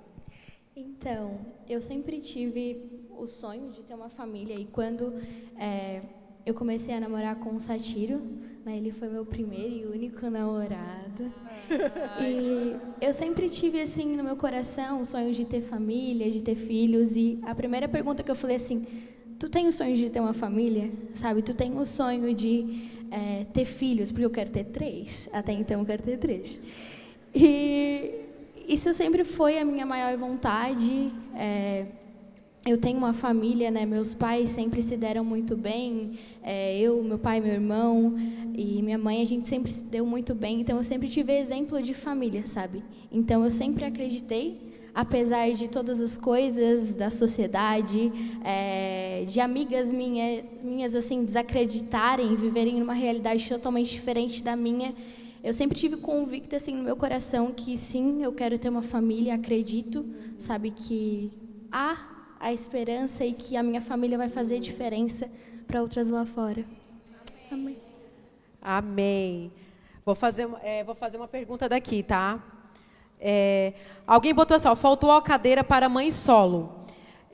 [0.76, 5.14] Então, eu sempre tive o sonho de ter uma família e quando
[5.58, 6.02] é,
[6.46, 8.20] eu comecei a namorar com o Satiro,
[8.66, 8.78] né?
[8.78, 11.32] Ele foi meu primeiro e único namorado.
[12.22, 16.56] E eu sempre tive assim no meu coração o sonho de ter família, de ter
[16.56, 17.16] filhos.
[17.16, 18.86] E a primeira pergunta que eu falei assim:
[19.44, 21.42] Tu tem o sonho de ter uma família, sabe?
[21.42, 25.28] Tu tem o sonho de é, ter filhos, porque eu quero ter três.
[25.34, 26.62] Até então eu quero ter três.
[27.36, 28.22] E
[28.70, 31.12] isso sempre foi a minha maior vontade.
[31.36, 31.88] É,
[32.66, 33.86] eu tenho uma família, né?
[33.86, 36.18] Meus pais sempre se deram muito bem.
[36.42, 38.16] É, eu, meu pai, meu irmão
[38.56, 40.62] e minha mãe, a gente sempre se deu muito bem.
[40.62, 42.82] Então, eu sempre tive exemplo de família, sabe?
[43.12, 44.58] Então, eu sempre acreditei,
[44.94, 48.12] apesar de todas as coisas da sociedade,
[48.44, 54.94] é, de amigas minha, minhas assim desacreditarem, viverem numa realidade totalmente diferente da minha.
[55.44, 59.34] Eu sempre tive convicta assim no meu coração que sim, eu quero ter uma família.
[59.34, 60.06] Acredito,
[60.38, 61.32] sabe que
[61.72, 61.98] há
[62.40, 65.30] a esperança e que a minha família vai fazer diferença
[65.66, 66.64] para outras lá fora.
[67.52, 67.78] Amém.
[68.62, 69.52] Amém.
[70.06, 72.42] Vou fazer, é, vou fazer uma pergunta daqui, tá?
[73.26, 73.72] É,
[74.06, 76.84] alguém botou assim, ó, faltou a cadeira para mãe solo.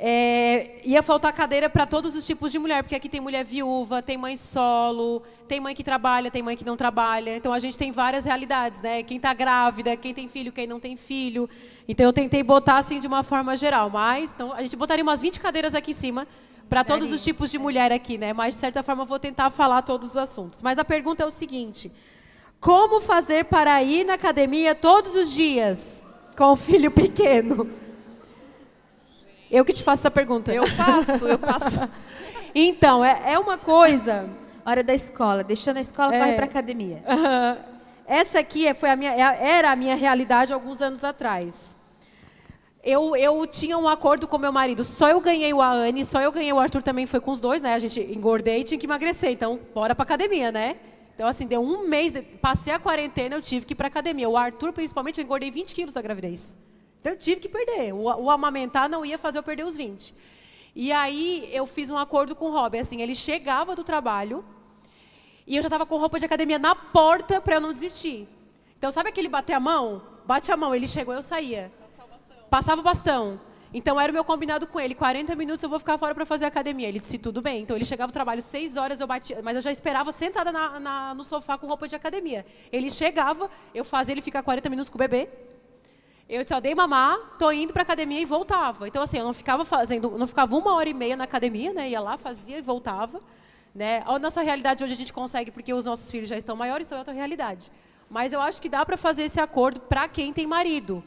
[0.02, 4.02] É, ia faltar cadeira para todos os tipos de mulher, porque aqui tem mulher viúva,
[4.02, 7.36] tem mãe solo, tem mãe que trabalha, tem mãe que não trabalha.
[7.36, 9.02] Então a gente tem várias realidades, né?
[9.02, 11.50] Quem está grávida, quem tem filho, quem não tem filho.
[11.88, 15.20] Então eu tentei botar assim de uma forma geral, mas então, a gente botaria umas
[15.20, 16.28] 20 cadeiras aqui em cima
[16.70, 18.32] para todos os tipos de mulher aqui, né?
[18.32, 20.62] Mas de certa forma eu vou tentar falar todos os assuntos.
[20.62, 21.92] Mas a pergunta é o seguinte:
[22.60, 26.06] como fazer para ir na academia todos os dias
[26.38, 27.70] com o filho pequeno?
[29.50, 30.54] Eu que te faço essa pergunta.
[30.54, 31.80] Eu passo, eu passo.
[32.54, 34.30] então, é, é uma coisa.
[34.66, 36.20] Hora da escola, deixando a escola, é.
[36.20, 37.02] corre para academia.
[38.06, 41.78] Essa aqui é, foi a minha, é, era a minha realidade alguns anos atrás.
[42.84, 44.84] Eu, eu tinha um acordo com meu marido.
[44.84, 47.62] Só eu ganhei o Anne, só eu ganhei o Arthur também foi com os dois,
[47.62, 47.74] né?
[47.74, 49.32] A gente engordei e tinha que emagrecer.
[49.32, 50.76] Então, bora para academia, né?
[51.20, 54.30] Então, assim, deu um mês, passei a quarentena, eu tive que ir para academia.
[54.30, 56.56] O Arthur, principalmente, eu engordei 20 quilos da gravidez.
[56.98, 57.94] Então eu tive que perder.
[57.94, 60.16] O, o, amamentar não ia fazer eu perder os 20.
[60.74, 62.80] E aí eu fiz um acordo com o Rob.
[62.80, 64.46] Assim, ele chegava do trabalho
[65.46, 68.26] e eu já estava com roupa de academia na porta para eu não desistir.
[68.78, 70.02] Então sabe aquele bater a mão?
[70.26, 70.74] Bate a mão.
[70.74, 71.70] Ele chegou, eu saía.
[72.50, 73.42] Passava o bastão.
[73.74, 74.96] Então era o meu combinado com ele.
[74.96, 76.88] 40 minutos eu vou ficar fora para fazer academia.
[76.88, 77.62] Ele disse tudo bem.
[77.62, 80.80] Então ele chegava do trabalho 6 horas, eu batia, mas eu já esperava sentada na,
[80.80, 82.46] na, no sofá com roupa de academia.
[82.72, 85.30] Ele chegava, eu fazia ele ficar 40 minutos com o bebê.
[86.28, 88.88] Eu só dei mamar, tô indo para academia e voltava.
[88.88, 91.90] Então assim, eu não ficava fazendo, não ficava uma hora e meia na academia, né?
[91.90, 93.22] Ia lá, fazia e voltava,
[93.74, 94.04] né?
[94.06, 96.98] A nossa realidade hoje a gente consegue porque os nossos filhos já estão maiores, então
[96.98, 97.72] é outra realidade.
[98.10, 101.04] Mas eu acho que dá para fazer esse acordo para quem tem marido.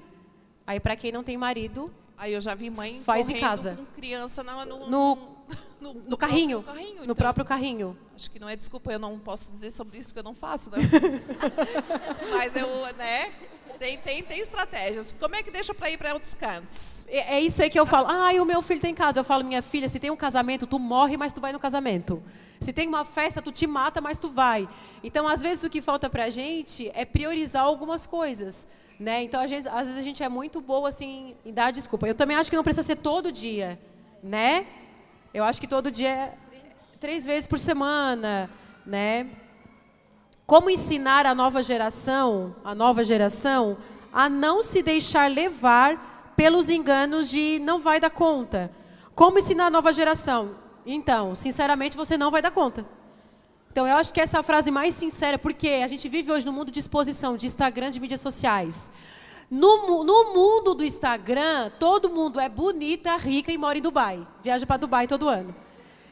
[0.65, 3.75] Aí para quem não tem marido, aí eu já vi mãe faz em casa.
[3.75, 5.19] com criança no, no, no,
[5.81, 7.07] no, no carrinho, carrinho então.
[7.07, 7.99] no próprio carrinho.
[8.15, 10.71] Acho que não é desculpa, eu não posso dizer sobre isso que eu não faço,
[10.71, 10.79] né?
[12.31, 13.33] Mas eu, né?
[13.77, 15.11] Tem, tem, tem estratégias.
[15.19, 17.09] Como é que deixa para ir para outros cantos?
[17.09, 18.07] É, é, isso aí que eu falo.
[18.09, 19.19] Ah, o meu filho tem casa.
[19.19, 22.23] Eu falo, minha filha, se tem um casamento, tu morre, mas tu vai no casamento.
[22.61, 24.69] Se tem uma festa, tu te mata, mas tu vai.
[25.03, 28.69] Então, às vezes, o que falta para a gente é priorizar algumas coisas.
[29.03, 29.25] Né?
[29.25, 32.07] Então, vezes, às vezes a gente é muito boa assim, em dar desculpa.
[32.07, 33.77] Eu também acho que não precisa ser todo dia.
[34.23, 34.65] Né?
[35.35, 36.35] Eu acho que todo dia é
[37.01, 38.49] três vezes por semana.
[38.87, 39.29] Né?
[40.47, 43.77] Como ensinar a nova geração, a nova geração,
[44.13, 48.71] a não se deixar levar pelos enganos de não vai dar conta?
[49.17, 50.55] Como ensinar a nova geração?
[50.87, 52.87] Então, sinceramente, você não vai dar conta.
[53.73, 56.45] Então, eu acho que essa é a frase mais sincera, porque a gente vive hoje
[56.45, 58.91] no mundo de exposição, de Instagram, de mídias sociais.
[59.51, 64.27] No, no mundo do Instagram, todo mundo é bonita, rica e mora em Dubai.
[64.43, 65.55] Viaja para Dubai todo ano.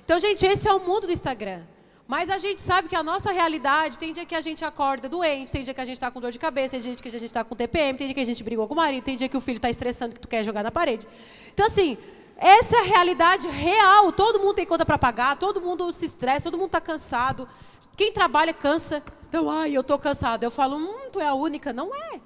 [0.03, 1.61] Então, gente, esse é o mundo do Instagram.
[2.09, 5.53] Mas a gente sabe que a nossa realidade, tem dia que a gente acorda doente,
[5.53, 7.25] tem dia que a gente está com dor de cabeça, tem dia que a gente
[7.27, 9.37] está com TPM, tem dia que a gente brigou com o marido, tem dia que
[9.37, 11.07] o filho está estressando que tu quer jogar na parede.
[11.53, 11.99] Então, assim,
[12.41, 14.11] essa é a realidade real.
[14.11, 17.47] Todo mundo tem conta para pagar, todo mundo se estressa, todo mundo está cansado.
[17.95, 19.03] Quem trabalha cansa.
[19.29, 20.47] Então, ai, eu estou cansada.
[20.47, 21.71] Eu falo, hum, tu é a única.
[21.71, 22.19] Não é.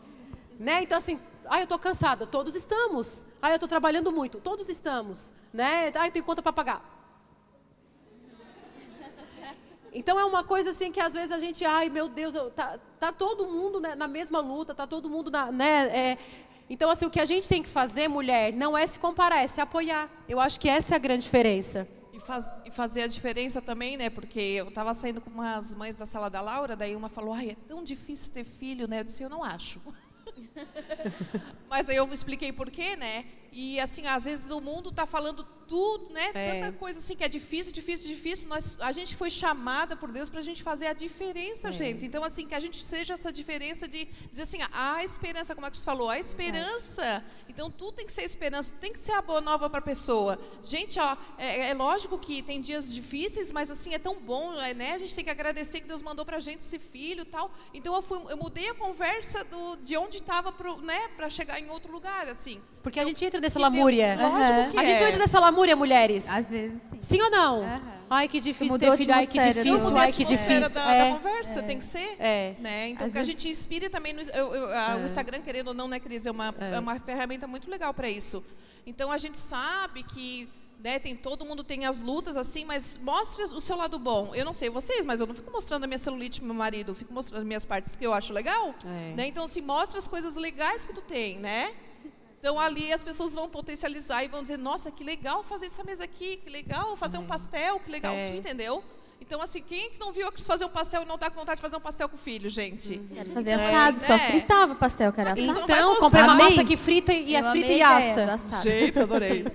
[0.58, 0.84] Né?
[0.84, 2.28] Então, assim, ai, eu estou cansada.
[2.28, 3.26] Todos estamos.
[3.42, 4.38] Ai, eu estou trabalhando muito.
[4.38, 5.34] Todos estamos.
[5.52, 5.92] Né?
[5.96, 6.94] Ai, eu tenho conta para pagar.
[9.92, 13.12] Então é uma coisa assim que às vezes a gente, ai meu Deus, tá, tá
[13.12, 15.86] todo mundo né, na mesma luta, tá todo mundo na, né?
[15.86, 16.18] É,
[16.68, 19.46] então assim o que a gente tem que fazer, mulher, não é se comparar, é
[19.46, 20.08] se apoiar.
[20.28, 21.86] Eu acho que essa é a grande diferença.
[22.12, 24.08] E, faz, e fazer a diferença também, né?
[24.08, 27.50] Porque eu estava saindo com umas mães da sala da Laura, daí uma falou, ai
[27.50, 29.00] é tão difícil ter filho, né?
[29.00, 29.80] Eu disse, eu não acho.
[31.68, 33.26] Mas daí eu expliquei por quê, né?
[33.52, 36.30] E assim, às vezes o mundo está falando tudo, né?
[36.34, 36.60] É.
[36.60, 38.48] Tanta coisa assim que é difícil, difícil, difícil.
[38.48, 41.72] Nós, a gente foi chamada por Deus para a gente fazer a diferença, é.
[41.72, 42.04] gente.
[42.04, 45.70] Então, assim, que a gente seja essa diferença de dizer assim, a esperança, como a
[45.70, 47.04] Cris falou, a esperança.
[47.04, 47.22] É.
[47.48, 49.82] Então, tudo tem que ser esperança, tudo tem que ser a boa nova para a
[49.82, 50.38] pessoa.
[50.62, 54.92] Gente, ó, é, é, lógico que tem dias difíceis, mas assim, é tão bom, né?
[54.92, 57.50] A gente tem que agradecer que Deus mandou para a gente esse filho tal.
[57.72, 61.70] Então, eu, fui, eu mudei a conversa do, de onde estava né, para chegar em
[61.70, 62.60] outro lugar, assim.
[62.84, 64.14] Porque a gente entra nessa lamúria.
[64.20, 66.28] Lógico que A gente entra nessa lamúria, mulheres.
[66.28, 66.98] Às vezes sim.
[67.00, 67.60] Sim ou não?
[67.62, 67.80] Uhum.
[68.10, 69.14] Ai, que difícil ter filho.
[69.14, 69.96] Ai, que difícil.
[69.96, 70.70] Ai, que difícil.
[70.70, 71.10] Da, é.
[71.10, 71.62] da conversa, é.
[71.62, 72.16] tem que ser.
[72.20, 72.54] É.
[72.60, 72.90] Né?
[72.90, 74.12] Então, que a gente inspire também.
[74.12, 74.96] No, eu, eu, a, é.
[74.96, 76.74] O Instagram, querendo ou não, né, Cris, é uma, é.
[76.74, 78.44] é uma ferramenta muito legal para isso.
[78.86, 80.46] Então, a gente sabe que
[80.78, 84.34] né, tem todo mundo tem as lutas assim, mas mostre o seu lado bom.
[84.34, 86.90] Eu não sei vocês, mas eu não fico mostrando a minha celulite pro meu marido,
[86.90, 89.14] eu fico mostrando as minhas partes que eu acho legal, é.
[89.14, 89.26] né?
[89.26, 91.72] Então se assim, mostra as coisas legais que tu tem, né?
[92.44, 96.04] Então ali as pessoas vão potencializar e vão dizer, nossa, que legal fazer essa mesa
[96.04, 98.32] aqui, que legal fazer um pastel, que legal, É.
[98.32, 98.84] tu entendeu?
[99.18, 101.30] Então, assim, quem é que não viu a Cris fazer um pastel e não tá
[101.30, 102.98] com vontade de fazer um pastel com o filho, gente?
[103.14, 104.30] Quero fazer É, assado, só né?
[104.30, 105.38] fritava o pastel, assar.
[105.38, 106.00] Então, vai Então, gostar.
[106.04, 106.44] comprei uma Amei.
[106.44, 108.24] massa que frita e é frita e assa.
[108.34, 108.62] assado.
[108.62, 109.46] Gente, adorei.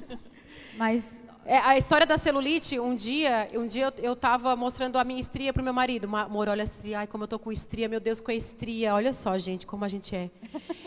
[0.78, 5.02] Mas É, a história da celulite, um dia, um dia eu, eu tava mostrando a
[5.02, 6.06] minha estria pro meu marido.
[6.08, 8.94] Ma- Amor, olha assim, ai, como eu tô com estria, meu Deus, com a estria.
[8.94, 10.30] Olha só, gente, como a gente é.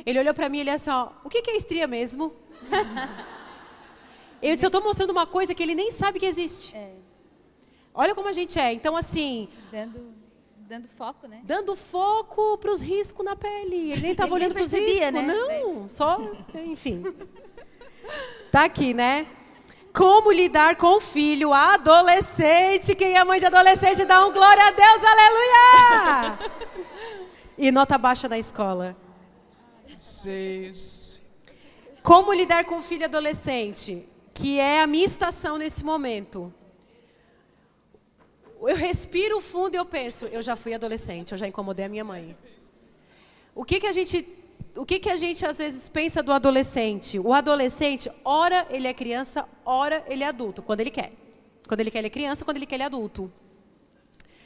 [0.05, 2.33] Ele olhou pra mim e ele assim, ó, o que, que é estria mesmo?
[4.41, 6.75] Eu disse, eu tô mostrando uma coisa que ele nem sabe que existe.
[6.75, 6.93] É.
[7.95, 8.71] Olha como a gente é.
[8.73, 10.13] Então, assim, dando,
[10.57, 11.39] dando foco, né?
[11.43, 13.93] dando foco pros riscos na pele.
[13.93, 15.25] Ele nem tava Ele nem olhando pros percebia, riscos.
[15.27, 15.33] né?
[15.33, 16.19] Não, só,
[16.63, 17.01] enfim.
[18.51, 19.25] Tá aqui, né?
[19.95, 22.93] Como lidar com o filho adolescente?
[22.93, 26.39] Quem é mãe de adolescente dá um glória a Deus, aleluia!
[27.57, 28.93] E nota baixa na escola.
[32.03, 34.05] Como lidar com o filho adolescente?
[34.33, 36.53] Que é a minha estação nesse momento.
[38.59, 42.03] Eu respiro fundo e eu penso, eu já fui adolescente, eu já incomodei a minha
[42.03, 42.37] mãe.
[43.53, 44.27] O que que a gente,
[44.75, 47.17] o que que a gente às vezes pensa do adolescente?
[47.17, 51.13] O adolescente, ora ele é criança, ora ele é adulto, quando ele quer.
[51.67, 53.31] Quando ele quer ele é criança, quando ele quer ele é adulto.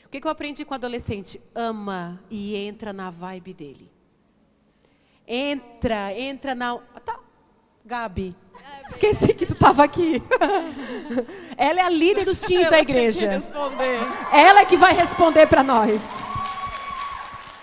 [0.05, 1.39] O que que eu aprendi com o adolescente?
[1.53, 3.91] Ama e entra na vibe dele.
[5.27, 6.77] Entra, entra na.
[7.05, 7.19] Tá,
[7.85, 8.35] Gabi.
[8.87, 10.21] Esqueci que tu estava aqui.
[11.55, 13.39] Ela é a líder dos teens da igreja.
[14.31, 16.28] Ela é que vai responder para nós.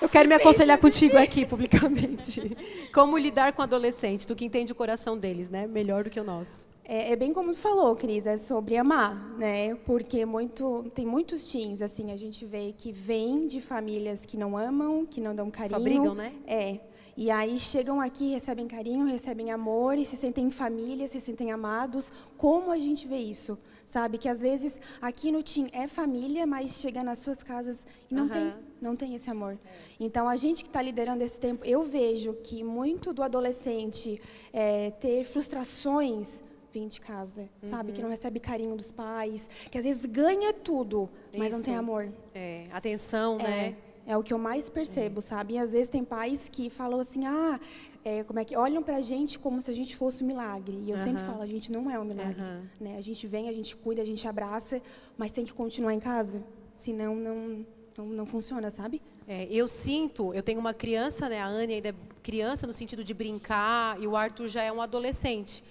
[0.00, 2.56] Eu quero me aconselhar contigo aqui publicamente.
[2.92, 5.66] Como lidar com adolescente, tu que entende o coração deles, né?
[5.66, 6.66] Melhor do que o nosso.
[6.88, 9.74] É, é bem como tu falou, Cris, é sobre amar, né?
[9.84, 14.56] Porque muito, tem muitos teens, assim, a gente vê que vêm de famílias que não
[14.56, 15.80] amam, que não dão carinho.
[15.80, 16.32] brigam, né?
[16.46, 16.78] É.
[17.16, 21.50] E aí chegam aqui, recebem carinho, recebem amor, e se sentem em família, se sentem
[21.50, 22.12] amados.
[22.36, 23.58] Como a gente vê isso?
[23.86, 24.18] Sabe?
[24.18, 28.28] Que às vezes aqui no Tim é família, mas chega nas suas casas e não
[28.28, 28.58] tem, Aham.
[28.82, 29.56] não tem esse amor.
[29.98, 34.20] Então a gente que está liderando esse tempo, eu vejo que muito do adolescente
[34.52, 37.92] é, ter frustrações vem de casa, sabe?
[37.92, 41.80] Que não recebe carinho dos pais, que às vezes ganha tudo, mas não tem Isso.
[41.80, 42.12] amor.
[42.34, 43.76] É, atenção, É, né?
[44.06, 45.54] É o que eu mais percebo, sabe?
[45.54, 47.58] E às vezes tem pais que falam assim, ah,
[48.04, 50.80] é, como é que olham pra gente como se a gente fosse um milagre.
[50.86, 52.42] E eu sempre falo, a gente não é um milagre,
[52.80, 52.96] né?
[52.96, 54.80] A gente vem, a gente cuida, a gente abraça,
[55.18, 56.42] mas tem que continuar em casa,
[56.72, 57.66] senão não
[57.98, 59.00] não, não funciona, sabe?
[59.26, 61.40] É, eu sinto, eu tenho uma criança, né?
[61.40, 64.80] A Anne ainda é criança no sentido de brincar e o Arthur já é um
[64.80, 65.64] adolescente.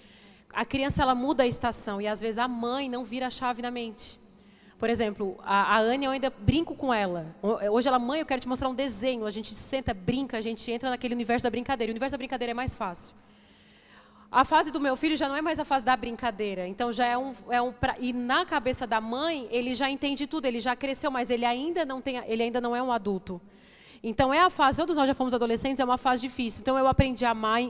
[0.52, 3.62] A criança ela muda a estação e às vezes a mãe não vira a chave
[3.62, 4.18] na mente.
[4.78, 7.34] Por exemplo, a, a Anne eu ainda brinco com ela.
[7.42, 9.24] O- Hoje ela, mãe, eu quero te mostrar um desenho.
[9.24, 11.90] A gente senta, brinca, a gente entra naquele universo da brincadeira.
[11.90, 13.14] O universo da brincadeira é mais fácil.
[14.30, 16.66] A fase do meu filho já não é mais a fase da brincadeira.
[16.66, 20.44] Então já é um, é um e na cabeça da mãe ele já entende tudo,
[20.44, 23.40] ele já cresceu, mas ele ainda não tem, ele ainda não é um adulto.
[24.02, 26.60] Então é a fase, todos nós já fomos adolescentes, é uma fase difícil.
[26.60, 27.60] Então eu aprendi a amar,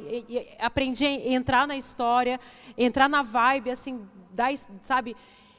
[0.58, 2.40] aprendi a entrar na história,
[2.76, 4.46] entrar na vibe assim, da,
[4.82, 5.16] sabe?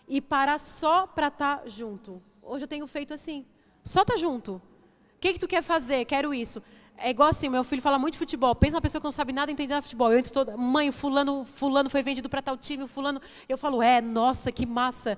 [0.08, 2.22] E parar só para estar junto.
[2.41, 3.46] Hoje eu tenho feito assim,
[3.84, 4.54] só tá junto.
[4.56, 6.06] O que, que tu quer fazer?
[6.06, 6.62] Quero isso.
[6.98, 8.56] É igual assim, meu filho fala muito de futebol.
[8.56, 10.12] Pensa uma pessoa que não sabe nada entender de futebol.
[10.12, 13.22] Eu entro toda, mãe, fulano, fulano foi vendido para tal time, fulano.
[13.48, 15.17] Eu falo, é, nossa, que massa.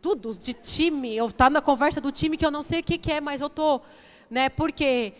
[0.00, 1.14] Tudo de time.
[1.14, 3.40] Eu tá na conversa do time que eu não sei o que, que é, mas
[3.40, 3.80] eu tô,
[4.30, 4.48] né?
[4.48, 5.12] Porque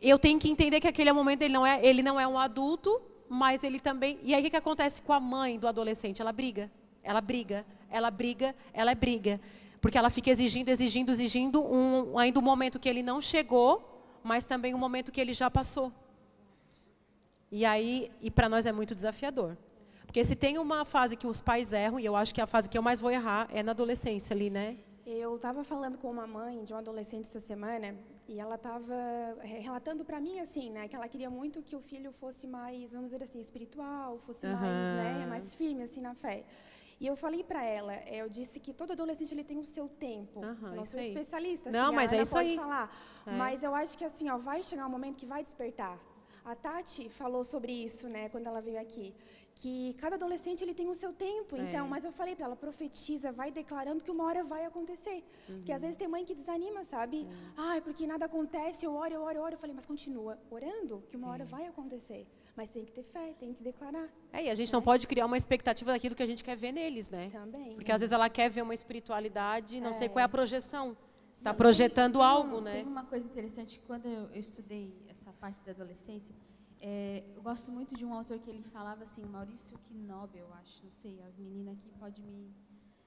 [0.00, 3.00] eu tenho que entender que aquele momento ele não é, ele não é um adulto,
[3.28, 4.18] mas ele também.
[4.22, 6.20] E aí o que, que acontece com a mãe do adolescente?
[6.20, 6.70] Ela briga,
[7.02, 7.64] ela briga,
[7.96, 9.40] ela briga, ela é briga,
[9.80, 13.70] porque ela fica exigindo, exigindo, exigindo um, ainda um momento que ele não chegou,
[14.22, 15.92] mas também um momento que ele já passou.
[17.50, 19.56] E aí, e para nós é muito desafiador.
[20.06, 22.68] Porque se tem uma fase que os pais erram, e eu acho que a fase
[22.68, 24.76] que eu mais vou errar é na adolescência ali, né?
[25.06, 27.94] Eu estava falando com uma mãe de um adolescente essa semana
[28.26, 28.96] e ela estava
[29.42, 33.10] relatando para mim assim, né, que ela queria muito que o filho fosse mais, vamos
[33.10, 36.42] dizer assim, espiritual, fosse mais, né, mais firme assim na fé.
[37.00, 39.88] E eu falei para ela, eh, eu disse que todo adolescente ele tem o seu
[39.88, 40.42] tempo.
[40.44, 42.56] Aham, eu não sou especialista, Não, assim, mas é isso pode aí.
[42.56, 42.86] falar.
[43.26, 43.30] É.
[43.32, 45.98] Mas eu acho que assim, ó, vai chegar um momento que vai despertar.
[46.44, 49.14] A Tati falou sobre isso, né, quando ela veio aqui,
[49.54, 51.56] que cada adolescente ele tem o seu tempo.
[51.56, 51.88] Então, É.
[51.88, 55.24] mas eu falei para ela, profetiza, vai declarando que uma hora vai acontecer.
[55.46, 57.26] Porque às vezes tem mãe que desanima, sabe?
[57.56, 59.54] Ai, porque nada acontece, eu oro, eu oro, eu oro.
[59.54, 62.26] Eu falei, mas continua orando, que uma hora vai acontecer.
[62.56, 65.26] Mas tem que ter fé, tem que declarar É, e a gente não pode criar
[65.26, 67.28] uma expectativa daquilo que a gente quer ver neles, né?
[67.30, 67.74] também.
[67.74, 70.08] Porque às vezes ela quer ver uma espiritualidade, não sei É.
[70.08, 70.96] qual é a projeção.
[71.32, 72.74] Está projetando Tem algo, né?
[72.74, 76.34] Tem uma coisa interessante, quando eu, eu estudei essa parte da adolescência,
[76.86, 80.84] É, eu gosto muito de um autor que ele falava assim, Maurício Knobel, eu acho,
[80.84, 82.52] não sei, as meninas aqui podem me...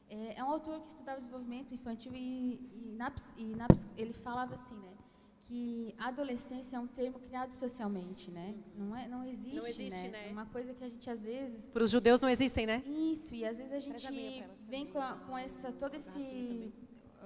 [0.09, 4.55] É, é, um autor que estudava desenvolvimento infantil e, e, na, e na, ele falava
[4.55, 4.93] assim, né,
[5.47, 8.53] que adolescência é um termo criado socialmente, né?
[8.75, 10.25] Não, é, não existe, não existe né?
[10.25, 10.31] né?
[10.31, 11.69] Uma coisa que a gente às vezes...
[11.69, 12.83] Para os judeus não existem, né?
[12.85, 16.73] Isso, e às vezes a gente vem com, a, com essa, todo esse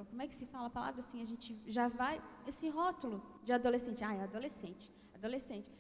[0.10, 1.22] como é que se fala a palavra assim?
[1.22, 4.04] A gente já vai esse rótulo de adolescente.
[4.04, 5.72] Ah, é adolescente, adolescente.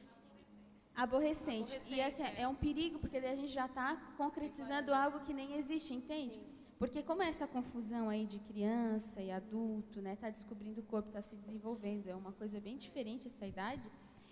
[0.94, 1.76] Aborrecente.
[1.76, 2.42] Aborrecente e assim, é.
[2.42, 6.36] é um perigo, porque daí a gente já está concretizando algo que nem existe, entende?
[6.36, 6.51] Sim.
[6.82, 10.14] Porque como é essa confusão aí de criança e adulto, né?
[10.14, 13.88] Está descobrindo o corpo, está se desenvolvendo, é uma coisa bem diferente essa idade.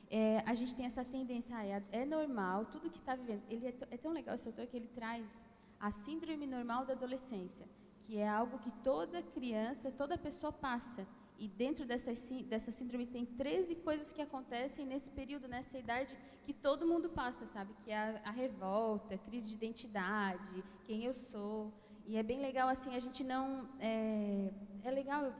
[0.09, 3.43] É, a gente tem essa tendência, ah, é, é normal, tudo que está vivendo.
[3.47, 5.47] Ele é, é tão legal esse autor que ele traz
[5.79, 7.67] a síndrome normal da adolescência
[8.09, 11.05] que é algo que toda criança, toda pessoa passa.
[11.37, 12.11] E dentro dessa,
[12.47, 17.45] dessa síndrome tem 13 coisas que acontecem nesse período, nessa idade, que todo mundo passa,
[17.45, 17.71] sabe?
[17.83, 21.71] Que é a, a revolta, crise de identidade, quem eu sou.
[22.05, 23.69] E é bem legal, assim, a gente não...
[23.79, 24.49] É,
[24.83, 25.31] é legal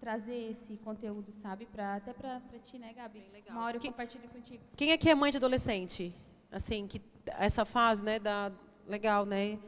[0.00, 1.66] trazer esse conteúdo, sabe?
[1.66, 3.24] Pra, até para ti, né, Gabi?
[3.48, 4.62] Uma hora eu quem, compartilho contigo.
[4.76, 6.14] Quem é que é mãe de adolescente?
[6.50, 8.52] Assim, que essa fase, né, da...
[8.86, 9.58] Legal, né?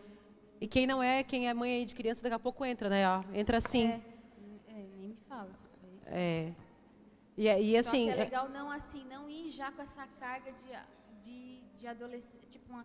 [0.60, 3.08] E quem não é, quem é mãe de criança, daqui a pouco entra, né?
[3.08, 3.88] Ó, entra assim.
[3.88, 4.00] É,
[4.68, 5.50] é, nem me fala.
[6.06, 6.52] É.
[7.36, 8.08] E, e assim.
[8.08, 10.68] Só que é, é legal não assim, não ir já com essa carga de,
[11.22, 12.84] de, de adolescente, tipo uma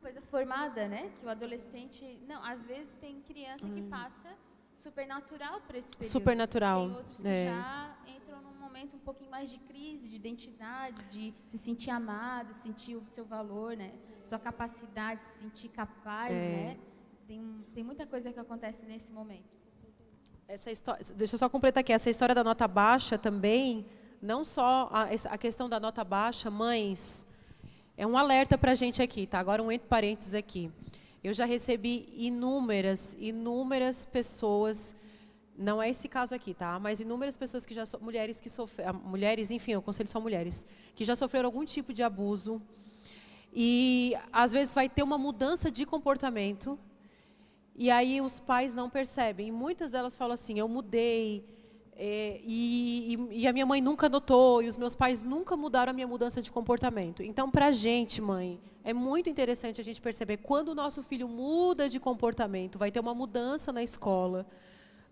[0.00, 1.10] coisa formada, né?
[1.18, 2.20] Que o adolescente.
[2.26, 3.74] Não, às vezes tem criança hum.
[3.74, 4.30] que passa
[4.74, 6.10] supernatural para esse período.
[6.10, 6.86] Supernatural.
[6.86, 7.46] Tem outros que é.
[7.46, 12.52] já entram num momento um pouquinho mais de crise, de identidade, de se sentir amado,
[12.52, 13.92] sentir o seu valor, né?
[14.22, 16.48] Sua capacidade, se sentir capaz, é.
[16.48, 16.78] né?
[17.28, 19.58] tem, tem muita coisa que acontece nesse momento.
[20.48, 21.92] Essa história, deixa eu só completar aqui.
[21.92, 23.84] Essa história da nota baixa também,
[24.22, 25.02] não só a,
[25.34, 27.26] a questão da nota baixa, mães,
[27.98, 29.40] é um alerta para a gente aqui, tá?
[29.40, 30.70] Agora um entre parênteses aqui.
[31.22, 34.94] Eu já recebi inúmeras, inúmeras pessoas,
[35.58, 36.78] não é esse caso aqui, tá?
[36.78, 41.04] Mas inúmeras pessoas que já mulheres que sofreram, mulheres, enfim, eu aconselho só mulheres, que
[41.04, 42.62] já sofreram algum tipo de abuso
[43.52, 46.78] e às vezes vai ter uma mudança de comportamento
[47.74, 49.48] e aí os pais não percebem.
[49.48, 51.44] E muitas delas falam assim: eu mudei.
[52.00, 55.92] É, e, e, a minha mãe nunca notou, e os meus pais nunca mudaram a
[55.92, 57.24] minha mudança de comportamento.
[57.24, 61.26] Então, para a gente, mãe, é muito interessante a gente perceber quando o nosso filho
[61.26, 64.46] muda de comportamento, vai ter uma mudança na escola.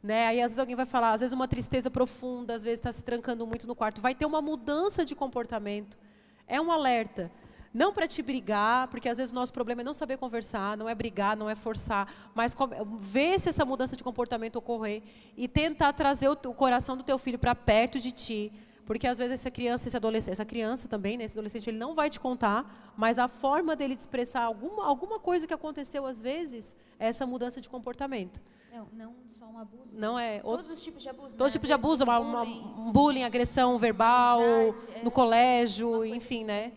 [0.01, 0.29] Né?
[0.29, 3.03] Aí, às vezes, alguém vai falar, às vezes, uma tristeza profunda, às vezes, está se
[3.03, 4.01] trancando muito no quarto.
[4.01, 5.99] Vai ter uma mudança de comportamento.
[6.47, 7.33] É um alerta.
[7.77, 10.89] Não para te brigar, porque às vezes o nosso problema é não saber conversar, não
[10.89, 12.57] é brigar, não é forçar, mas
[13.01, 15.03] ver se essa mudança de comportamento ocorrer
[15.37, 18.51] e tentar trazer o, coração do teu filho para perto de ti.
[18.87, 21.95] Porque às vezes essa criança, esse adolescente, essa criança também, né, esse adolescente, ele não
[21.95, 26.19] vai te contar, mas a forma dele de expressar alguma, alguma coisa que aconteceu às
[26.19, 28.41] vezes é essa mudança de comportamento.
[28.73, 29.95] Não, não só um abuso.
[29.95, 30.41] Não é.
[30.41, 31.37] Todos os tipos de abuso.
[31.37, 31.59] Todos os né?
[31.59, 36.73] tipos de abuso, uma, uma, um bullying, agressão verbal, amizade, no é, colégio, enfim, né?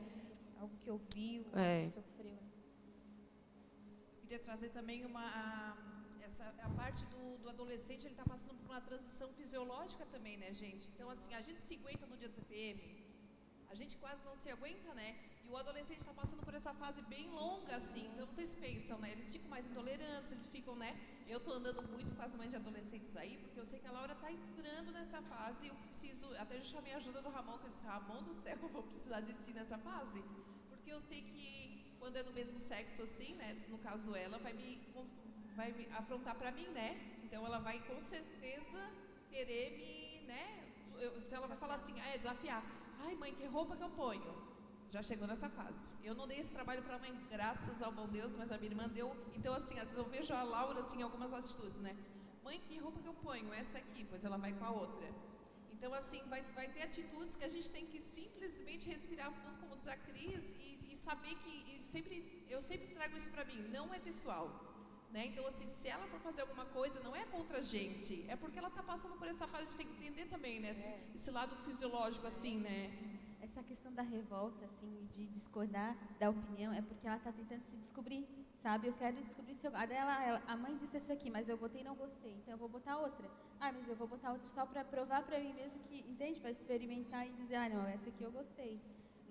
[1.54, 1.86] É.
[1.86, 2.38] sofreu.
[4.22, 5.76] Queria trazer também uma a,
[6.24, 10.54] essa a parte do, do adolescente, ele está passando por uma transição fisiológica também, né,
[10.54, 10.88] gente?
[10.94, 12.80] Então assim, a gente se aguenta no dia do TPM,
[13.70, 15.16] a gente quase não se aguenta, né?
[15.44, 18.06] E o adolescente está passando por essa fase bem longa, assim.
[18.14, 19.12] Então vocês pensam, né?
[19.12, 20.96] Eles ficam mais intolerantes, eles ficam, né?
[21.28, 23.92] Eu estou andando muito com as mães de adolescentes aí, porque eu sei que a
[23.92, 26.28] Laura está entrando nessa fase eu preciso.
[26.38, 29.22] Até já chamei a ajuda do Ramon, que disse: Ramon do céu, eu vou precisar
[29.22, 30.24] de ti nessa fase
[30.90, 34.54] porque eu sei que quando é do mesmo sexo assim, né, no caso ela vai
[34.54, 34.70] me
[35.56, 36.90] vai me afrontar para mim, né?
[37.24, 38.82] Então ela vai com certeza
[39.30, 40.44] querer me, né?
[40.98, 42.64] Eu, se ela vai falar assim, ah, é desafiar.
[43.06, 44.32] Ai, mãe, que roupa que eu ponho?
[44.90, 45.94] Já chegou nessa fase.
[46.04, 48.72] Eu não dei esse trabalho para a mãe, graças ao bom Deus, mas a minha
[48.72, 49.16] irmã deu.
[49.38, 51.96] Então, assim, às vezes eu vejo a Laura assim, algumas atitudes, né?
[52.44, 53.54] Mãe, que roupa que eu ponho?
[53.54, 55.08] Essa aqui, pois ela vai com a outra.
[55.74, 59.78] Então, assim, vai, vai ter atitudes que a gente tem que simplesmente respirar fundo, como
[59.78, 62.16] diz a Cris, e saber que sempre
[62.50, 64.46] eu sempre trago isso para mim, não é pessoal.
[65.12, 65.26] Né?
[65.28, 68.60] Então, assim, se ela for fazer alguma coisa, não é contra a gente, é porque
[68.60, 70.70] ela está passando por essa fase, gente tem que entender também, né?
[70.70, 71.04] Esse, é.
[71.16, 72.78] esse lado fisiológico, assim, né?
[73.42, 77.76] Essa questão da revolta, assim, de discordar da opinião, é porque ela está tentando se
[77.78, 78.28] descobrir,
[78.58, 78.88] sabe?
[78.90, 79.76] Eu quero descobrir se eu...
[79.76, 82.54] A, dela, ela, a mãe disse essa aqui, mas eu botei e não gostei, então
[82.54, 83.28] eu vou botar outra.
[83.60, 86.40] Ah, mas eu vou botar outra só para provar para mim mesmo que, entende?
[86.40, 88.80] Para experimentar e dizer, ah, não, essa aqui eu gostei.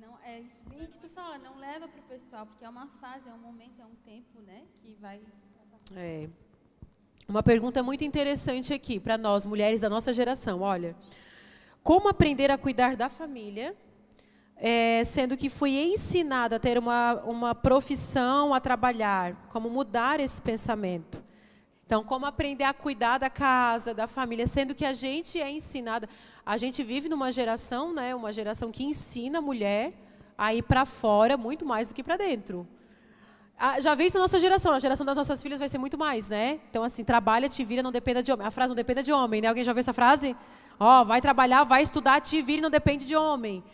[0.00, 3.28] Não, é bem que tu fala, não leva para o pessoal, porque é uma fase,
[3.28, 5.20] é um momento, é um tempo, né, que vai...
[5.94, 6.28] É.
[7.26, 10.62] Uma pergunta muito interessante aqui para nós, mulheres da nossa geração.
[10.62, 10.96] Olha,
[11.82, 13.76] como aprender a cuidar da família
[14.60, 20.42] é, sendo que fui ensinada a ter uma, uma profissão, a trabalhar, como mudar esse
[20.42, 21.22] pensamento.
[21.88, 26.06] Então, como aprender a cuidar da casa, da família, sendo que a gente é ensinada,
[26.44, 29.94] a gente vive numa geração, né, uma geração que ensina a mulher
[30.36, 32.68] a ir para fora muito mais do que para dentro.
[33.80, 36.28] Já veio isso na nossa geração, a geração das nossas filhas vai ser muito mais,
[36.28, 36.60] né?
[36.68, 38.46] Então, assim, trabalha, te vira, não dependa de homem.
[38.46, 39.48] A frase não dependa de homem, né?
[39.48, 40.36] Alguém já viu essa frase?
[40.78, 43.64] Ó, oh, vai trabalhar, vai estudar, te vira, não depende de homem.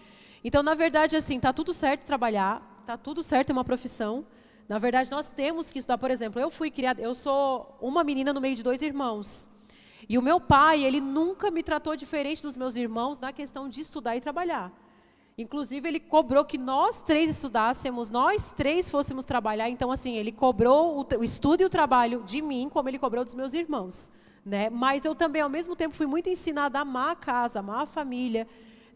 [0.44, 4.24] Então, na verdade, assim, tá tudo certo trabalhar, tá tudo certo ter uma profissão,
[4.68, 8.32] na verdade, nós temos que estudar, por exemplo, eu fui criada, eu sou uma menina
[8.32, 9.46] no meio de dois irmãos.
[10.08, 13.80] E o meu pai, ele nunca me tratou diferente dos meus irmãos na questão de
[13.80, 14.72] estudar e trabalhar.
[15.36, 19.68] Inclusive, ele cobrou que nós três estudássemos, nós três fôssemos trabalhar.
[19.68, 23.34] Então, assim, ele cobrou o, estudo e o trabalho de mim, como ele cobrou dos
[23.34, 24.12] meus irmãos.
[24.46, 24.70] Né?
[24.70, 27.86] Mas eu também, ao mesmo tempo, fui muito ensinada a amar a casa, amar a
[27.86, 28.46] família.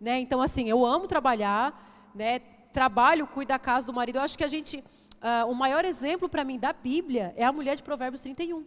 [0.00, 0.20] Né?
[0.20, 2.38] Então, assim, eu amo trabalhar, né?
[2.72, 4.16] trabalho, cuido da casa do marido.
[4.16, 4.84] Eu acho que a gente
[5.22, 8.64] uh, o maior exemplo para mim da Bíblia é a mulher de Provérbios 31.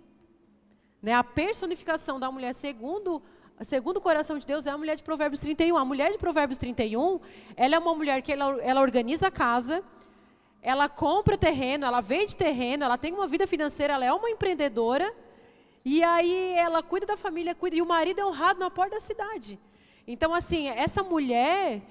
[1.02, 1.14] Né?
[1.14, 3.22] A personificação da mulher segundo
[3.64, 5.78] segundo o coração de Deus é a mulher de Provérbios 31.
[5.78, 7.20] A mulher de Provérbios 31,
[7.56, 9.84] ela é uma mulher que ela, ela organiza a casa,
[10.62, 15.14] ela compra terreno, ela vende terreno, ela tem uma vida financeira, ela é uma empreendedora,
[15.84, 19.00] e aí ela cuida da família, cuida, e o marido é honrado na porta da
[19.00, 19.60] cidade.
[20.08, 21.82] Então, assim, essa mulher,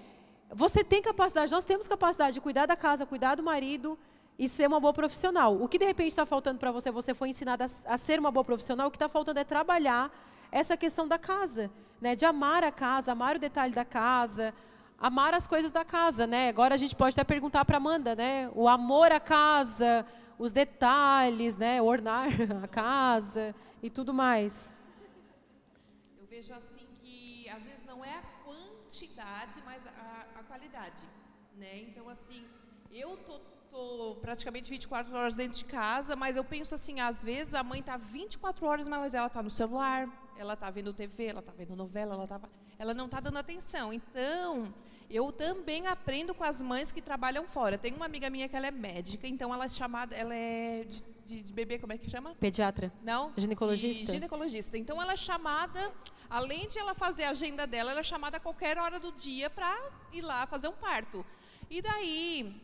[0.53, 3.99] você tem capacidade, nós temos capacidade de cuidar da casa, cuidar do marido,
[4.41, 5.61] e ser uma boa profissional.
[5.61, 8.43] O que de repente está faltando para você, você foi ensinada a, ser uma boa
[8.43, 10.11] profissional, o que está faltando é trabalhar
[10.51, 11.71] essa questão da casa,
[12.01, 12.17] né?
[12.17, 14.55] de amar a casa, amar o detalhe da casa,
[14.99, 16.27] amar as coisas da casa.
[16.27, 16.49] Né?
[16.49, 18.51] Agora a gente pode até perguntar para Amanda, né?
[18.55, 20.07] o amor à casa,
[20.39, 21.83] os detalhes, né?
[21.83, 22.29] ornar
[22.65, 24.75] a casa e tudo mais.
[26.19, 31.03] Eu vejo assim que às vezes não é a quantidade, mas a, a qualidade.
[31.59, 31.83] Né?
[31.83, 32.43] Então, assim,
[32.91, 33.19] eu
[33.81, 37.81] estou praticamente 24 horas dentro de casa, mas eu penso assim, às vezes a mãe
[37.81, 41.75] está 24 horas, mas ela está no celular, ela está vendo TV, ela está vendo
[41.75, 42.41] novela, ela, tá,
[42.79, 43.93] ela não está dando atenção.
[43.93, 44.73] Então,
[45.09, 47.79] eu também aprendo com as mães que trabalham fora.
[47.79, 51.03] Tem uma amiga minha que ela é médica, então ela é chamada, ela é de,
[51.25, 52.35] de, de bebê, como é que chama?
[52.35, 52.93] Pediatra.
[53.03, 53.33] Não?
[53.37, 54.13] Ginecologista.
[54.13, 54.77] ginecologista.
[54.77, 55.91] Então ela é chamada,
[56.29, 59.49] além de ela fazer a agenda dela, ela é chamada a qualquer hora do dia
[59.49, 59.77] para
[60.13, 61.25] ir lá fazer um parto.
[61.69, 62.61] E daí,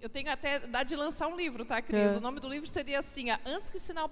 [0.00, 2.12] eu tenho até dá de lançar um livro, tá, Cris?
[2.12, 2.16] É.
[2.16, 4.08] O nome do livro seria assim, antes, que o sinal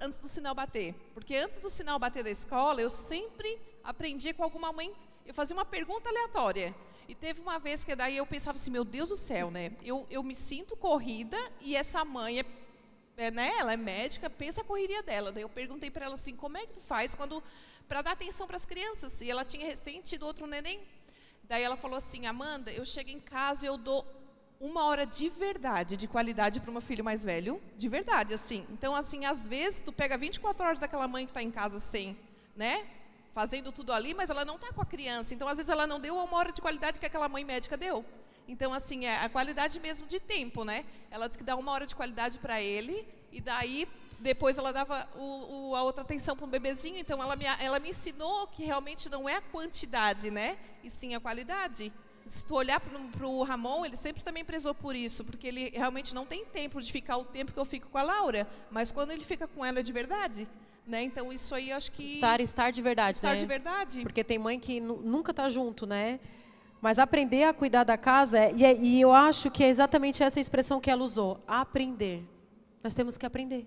[0.00, 0.94] antes do sinal bater.
[1.12, 4.92] Porque antes do sinal bater da escola, eu sempre aprendia com alguma mãe,
[5.26, 6.74] eu fazia uma pergunta aleatória.
[7.08, 9.72] E teve uma vez que daí eu pensava assim, meu Deus do céu, né?
[9.82, 12.44] Eu, eu me sinto corrida e essa mãe é,
[13.16, 13.52] é né?
[13.58, 15.32] Ela é médica, pensa a correria dela.
[15.32, 17.42] Daí eu perguntei para ela assim, como é que tu faz quando
[17.88, 19.20] para dar atenção para as crianças?
[19.20, 20.80] E ela tinha recém tido outro neném.
[21.42, 24.06] Daí ela falou assim, Amanda, eu chego em casa e eu dou
[24.60, 28.66] uma hora de verdade, de qualidade para o meu filho mais velho, de verdade, assim.
[28.70, 32.16] Então, assim, às vezes tu pega 24 horas daquela mãe que está em casa sem,
[32.56, 32.86] né,
[33.32, 35.34] fazendo tudo ali, mas ela não está com a criança.
[35.34, 38.04] Então, às vezes ela não deu uma hora de qualidade que aquela mãe médica deu.
[38.46, 40.84] Então, assim, é a qualidade mesmo de tempo, né?
[41.10, 43.88] Ela disse que dá uma hora de qualidade para ele e daí
[44.20, 46.98] depois ela dava o, o, a outra atenção para o bebezinho.
[46.98, 50.56] Então, ela me, ela me ensinou que realmente não é a quantidade, né?
[50.82, 51.92] E sim a qualidade
[52.26, 56.14] se tu olhar para o Ramon, ele sempre também prezou por isso, porque ele realmente
[56.14, 59.10] não tem tempo de ficar o tempo que eu fico com a Laura, mas quando
[59.10, 60.48] ele fica com ela de verdade.
[60.86, 61.02] Né?
[61.02, 63.40] Então isso aí eu acho que estar estar de verdade, estar né?
[63.40, 64.02] de verdade.
[64.02, 66.20] Porque tem mãe que nunca está junto, né?
[66.80, 70.22] Mas aprender a cuidar da casa é, e, é, e eu acho que é exatamente
[70.22, 72.22] essa expressão que ela usou, aprender.
[72.82, 73.66] Nós temos que aprender.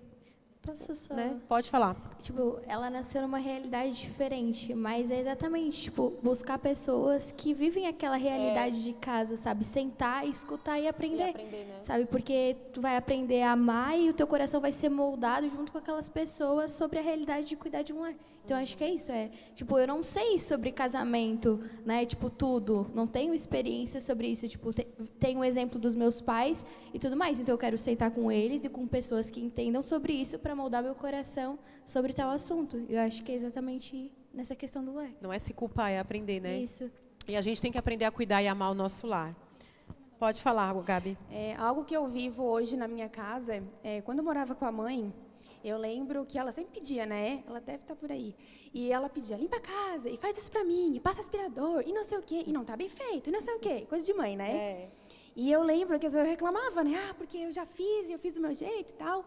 [0.70, 1.14] Posso só?
[1.14, 1.40] Né?
[1.48, 1.96] Pode falar.
[2.20, 8.16] Tipo, ela nasceu numa realidade diferente, mas é exatamente, tipo, buscar pessoas que vivem aquela
[8.16, 8.82] realidade é.
[8.82, 9.64] de casa, sabe?
[9.64, 11.26] Sentar, escutar e aprender.
[11.26, 11.78] E aprender né?
[11.82, 12.06] Sabe?
[12.06, 15.78] Porque tu vai aprender a amar e o teu coração vai ser moldado junto com
[15.78, 18.14] aquelas pessoas sobre a realidade de cuidar de um lar.
[18.48, 22.90] Então acho que é isso, é, tipo, eu não sei sobre casamento, né, tipo, tudo,
[22.94, 24.86] não tenho experiência sobre isso, tipo, te,
[25.20, 28.64] tenho um exemplo dos meus pais e tudo mais, então eu quero sentar com eles
[28.64, 32.82] e com pessoas que entendam sobre isso para moldar meu coração sobre tal assunto.
[32.88, 35.10] Eu acho que é exatamente nessa questão do lar.
[35.20, 36.58] Não é se culpar, é aprender, né?
[36.58, 36.90] Isso.
[37.28, 39.36] E a gente tem que aprender a cuidar e amar o nosso lar.
[40.18, 41.18] Pode falar, Gabi.
[41.30, 44.72] É, algo que eu vivo hoje na minha casa, é, quando eu morava com a
[44.72, 45.12] mãe,
[45.64, 47.42] eu lembro que ela sempre pedia, né?
[47.46, 48.34] Ela deve estar por aí.
[48.72, 51.92] E ela pedia, limpa a casa, e faz isso pra mim, e passa aspirador, e
[51.92, 53.86] não sei o quê, e não tá bem feito, e não sei o quê.
[53.88, 54.50] Coisa de mãe, né?
[54.56, 54.88] É.
[55.34, 56.98] E eu lembro que às vezes eu reclamava, né?
[57.08, 59.24] Ah, porque eu já fiz, e eu fiz do meu jeito e tal.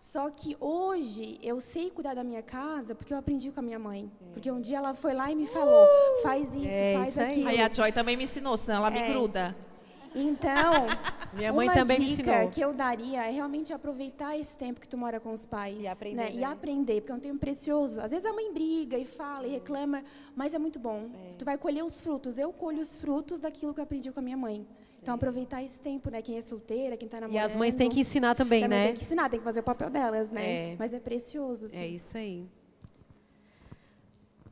[0.00, 3.78] Só que hoje eu sei cuidar da minha casa porque eu aprendi com a minha
[3.78, 4.10] mãe.
[4.20, 4.32] É.
[4.32, 5.86] Porque um dia ela foi lá e me falou,
[6.20, 7.48] faz isso, é faz isso aquilo.
[7.48, 9.08] Aí a Joy também me ensinou, senão ela me é.
[9.08, 9.56] gruda.
[10.14, 10.52] Então,
[11.32, 12.50] Minha mãe uma também me dica ensinou.
[12.50, 15.78] que eu daria é realmente aproveitar esse tempo que tu mora com os pais.
[15.80, 16.30] E aprender, Né?
[16.32, 16.44] E né?
[16.44, 18.00] aprender, porque é um tempo precioso.
[18.00, 20.02] Às vezes a mãe briga e fala e reclama,
[20.36, 21.08] mas é muito bom.
[21.38, 22.36] Tu vai colher os frutos.
[22.36, 24.66] Eu colho os frutos daquilo que eu aprendi com a minha mãe.
[25.02, 26.22] Então, aproveitar esse tempo, né?
[26.22, 27.44] Quem é solteira, quem está E namorando.
[27.44, 28.86] as mães têm que ensinar também, também né?
[28.88, 30.72] tem que ensinar, tem que fazer o papel delas, né?
[30.72, 30.76] É.
[30.78, 31.64] Mas é precioso.
[31.64, 31.94] É Assim.
[31.94, 32.46] isso aí.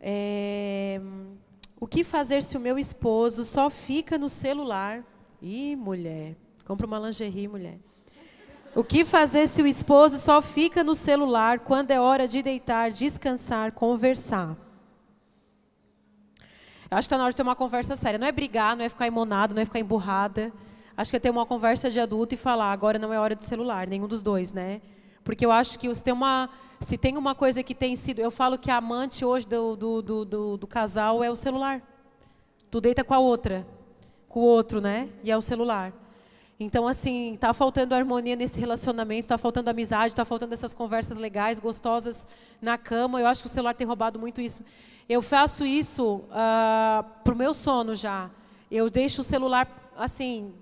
[0.00, 1.00] É,
[1.78, 5.04] o que fazer se o meu esposo só fica no celular?
[5.42, 6.36] Ih, mulher.
[6.66, 7.78] Compra uma lingerie, mulher.
[8.74, 12.90] O que fazer se o esposo só fica no celular quando é hora de deitar,
[12.90, 14.56] descansar, conversar?
[16.90, 18.18] Eu acho que está na hora de ter uma conversa séria.
[18.18, 20.52] Não é brigar, não é ficar imonado, não é ficar emburrada.
[20.96, 23.42] Acho que é ter uma conversa de adulto e falar, agora não é hora de
[23.44, 24.82] celular, nenhum dos dois, né?
[25.24, 28.20] Porque eu acho que se tem uma, se tem uma coisa que tem sido.
[28.20, 31.82] Eu falo que a amante hoje do, do, do, do, do casal é o celular.
[32.70, 33.66] Tu deita com a outra,
[34.30, 35.08] com o outro, né?
[35.22, 35.92] E é o celular.
[36.58, 41.58] Então, assim, está faltando harmonia nesse relacionamento, está faltando amizade, está faltando essas conversas legais,
[41.58, 42.26] gostosas
[42.62, 43.20] na cama.
[43.20, 44.64] Eu acho que o celular tem roubado muito isso.
[45.08, 48.30] Eu faço isso ah, para o meu sono já.
[48.70, 49.66] Eu deixo o celular,
[49.96, 50.54] assim,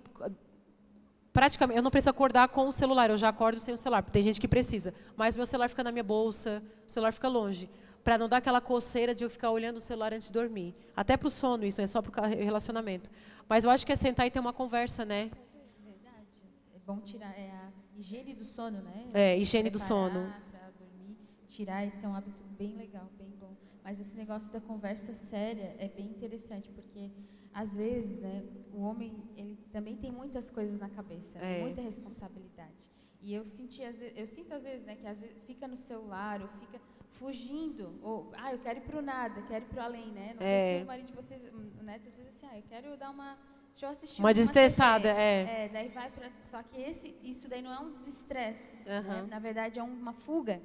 [1.31, 4.12] praticamente, eu não preciso acordar com o celular, eu já acordo sem o celular, porque
[4.12, 4.95] tem gente que precisa.
[5.14, 7.69] Mas meu celular fica na minha bolsa, o celular fica longe,
[8.09, 10.75] para não dar aquela coceira de eu ficar olhando o celular antes de dormir.
[10.97, 13.11] Até para o sono isso, é só para o relacionamento.
[13.47, 15.31] Mas eu acho que é sentar e ter uma conversa, né?
[15.85, 16.41] Verdade.
[16.75, 19.09] É bom tirar é a higiene do sono, né?
[19.13, 20.33] É, higiene do sono.
[20.79, 23.55] dormir, tirar esse é um hábito bem legal, bem bom.
[23.85, 27.11] Mas esse negócio da conversa séria é bem interessante, porque
[27.53, 28.43] às vezes, né,
[28.73, 31.61] o homem, ele também tem muitas coisas na cabeça, É.
[31.61, 32.89] muita responsabilidade.
[33.21, 33.83] E eu senti,
[34.17, 36.81] eu sinto às vezes, né, que às vezes fica no celular ou fica
[37.13, 40.35] fugindo, ou ah, eu quero ir pro nada, quero ir pro além, né?
[40.39, 40.61] Não É.
[40.61, 43.11] sei se o marido de vocês, o neto às vezes assim, ah, eu quero dar
[43.11, 43.37] uma
[43.71, 45.21] Deixa eu assistir Uma desestressada, TV.
[45.21, 45.65] é.
[45.65, 49.27] É, daí vai pra, só que esse, isso daí não é um desestresse, né?
[49.29, 50.61] Na verdade é uma fuga,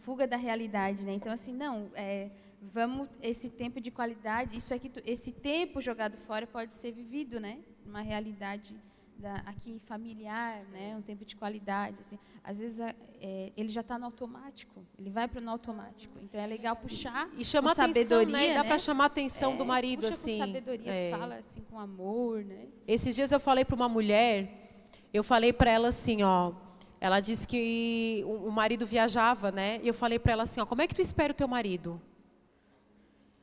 [0.00, 1.12] fuga da realidade, né?
[1.12, 2.30] Então assim, não, é,
[2.60, 7.58] vamos esse tempo de qualidade, isso aqui, esse tempo jogado fora pode ser vivido, né?
[7.84, 8.74] Uma realidade
[9.18, 10.94] da, aqui familiar, né?
[10.96, 12.18] Um tempo de qualidade, assim.
[12.44, 16.18] Às vezes a- é, ele já está no automático, ele vai para no automático.
[16.22, 18.54] Então é legal puxar E chamar com atenção, sabedoria, né?
[18.54, 18.68] Dá né?
[18.68, 20.38] para chamar a atenção É, do marido, puxa assim.
[20.38, 21.10] com sabedoria, É.
[21.10, 22.66] fala assim com amor, né?
[22.86, 24.80] Esses dias eu falei para uma mulher,
[25.12, 26.52] eu falei para ela assim, ó,
[27.00, 29.80] ela disse que o o marido viajava, né?
[29.82, 32.00] E eu falei para ela assim, ó, como é que tu espera o teu marido?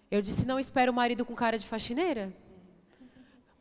[0.09, 2.31] Eu disse, não espero o marido com cara de faxineira.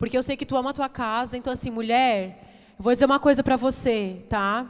[0.02, 3.04] Porque eu sei que tu ama a tua casa, então assim, mulher, eu vou dizer
[3.04, 4.66] uma coisa para você, tá?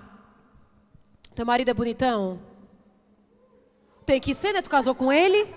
[1.34, 2.38] Teu marido é bonitão?
[4.04, 4.60] Tem que ser, né?
[4.60, 5.48] Tu casou com ele?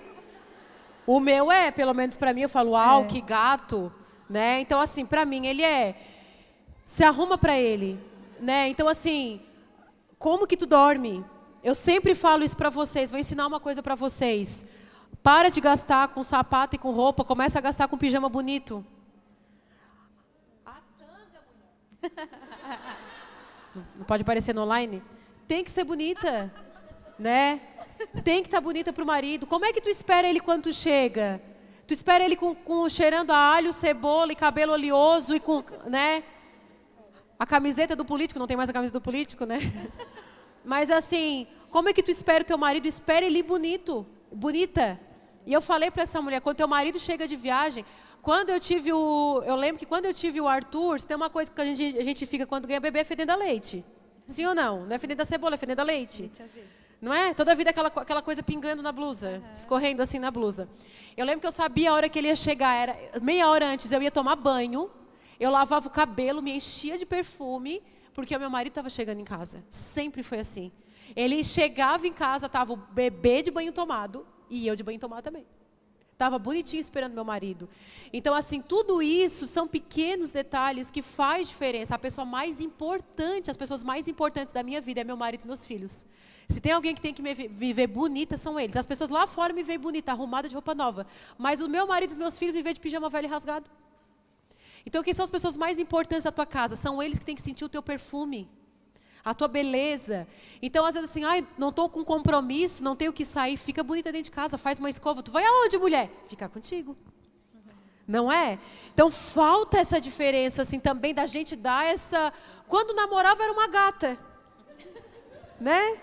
[1.06, 3.92] O meu é, pelo menos para mim, eu falo, uau, que gato,
[4.30, 4.60] né?
[4.62, 5.94] Então assim, para mim ele é
[6.82, 8.00] se arruma para ele,
[8.40, 8.68] né?
[8.70, 9.42] Então assim,
[10.18, 11.22] como que tu dorme?
[11.62, 14.64] Eu sempre falo isso para vocês, vou ensinar uma coisa para vocês.
[15.22, 18.82] Para de gastar com sapato e com roupa, começa a gastar com pijama bonito.
[23.96, 25.02] Não pode aparecer no online?
[25.46, 26.52] Tem que ser bonita,
[27.18, 27.60] né?
[28.24, 29.46] Tem que estar bonita para o marido.
[29.46, 31.40] Como é que tu espera ele quando tu chega?
[31.86, 36.24] Tu espera ele com, com cheirando a alho, cebola e cabelo oleoso e com, né?
[37.38, 39.58] A camiseta do político, não tem mais a camisa do político, né?
[40.64, 42.86] Mas assim, como é que tu espera o teu marido?
[42.86, 44.98] Espera ele bonito, bonita.
[45.46, 47.84] E eu falei para essa mulher, quando teu marido chega de viagem,
[48.22, 51.30] quando eu tive o, eu lembro que quando eu tive o Arthur, se tem uma
[51.30, 53.84] coisa que a gente, a gente fica quando ganha bebê é fedendo a leite.
[54.26, 54.84] Sim ou não?
[54.86, 56.30] Não é fedendo a cebola, é fedendo a leite.
[57.00, 57.34] Não é?
[57.34, 60.68] Toda a vida aquela, aquela coisa pingando na blusa, escorrendo assim na blusa.
[61.16, 63.92] Eu lembro que eu sabia a hora que ele ia chegar, era meia hora antes,
[63.92, 64.90] eu ia tomar banho,
[65.38, 67.82] eu lavava o cabelo, me enchia de perfume,
[68.14, 69.62] porque o meu marido estava chegando em casa.
[69.68, 70.72] Sempre foi assim.
[71.14, 75.22] Ele chegava em casa, estava o bebê de banho tomado e eu de banho tomado
[75.22, 75.46] também.
[76.16, 77.68] Estava bonitinho esperando meu marido.
[78.10, 81.94] Então, assim, tudo isso são pequenos detalhes que faz diferença.
[81.94, 85.46] A pessoa mais importante, as pessoas mais importantes da minha vida é meu marido e
[85.46, 86.06] meus filhos.
[86.48, 88.76] Se tem alguém que tem que me ve- me ver bonita, são eles.
[88.76, 91.06] As pessoas lá fora me veem bonita, arrumada de roupa nova.
[91.36, 93.68] Mas o meu marido e os meus filhos me veem de pijama velho e rasgado.
[94.86, 96.76] Então, quem são as pessoas mais importantes da tua casa?
[96.76, 98.48] São eles que têm que sentir o teu perfume,
[99.26, 100.24] a tua beleza.
[100.62, 104.12] Então, às vezes, assim, ai, não estou com compromisso, não tenho que sair, fica bonita
[104.12, 105.20] dentro de casa, faz uma escova.
[105.20, 106.08] Tu vai aonde, mulher?
[106.28, 106.96] Ficar contigo.
[108.06, 108.56] Não é?
[108.94, 112.32] Então, falta essa diferença, assim, também da gente dar essa.
[112.68, 114.16] Quando namorava, era uma gata.
[115.58, 115.98] Né?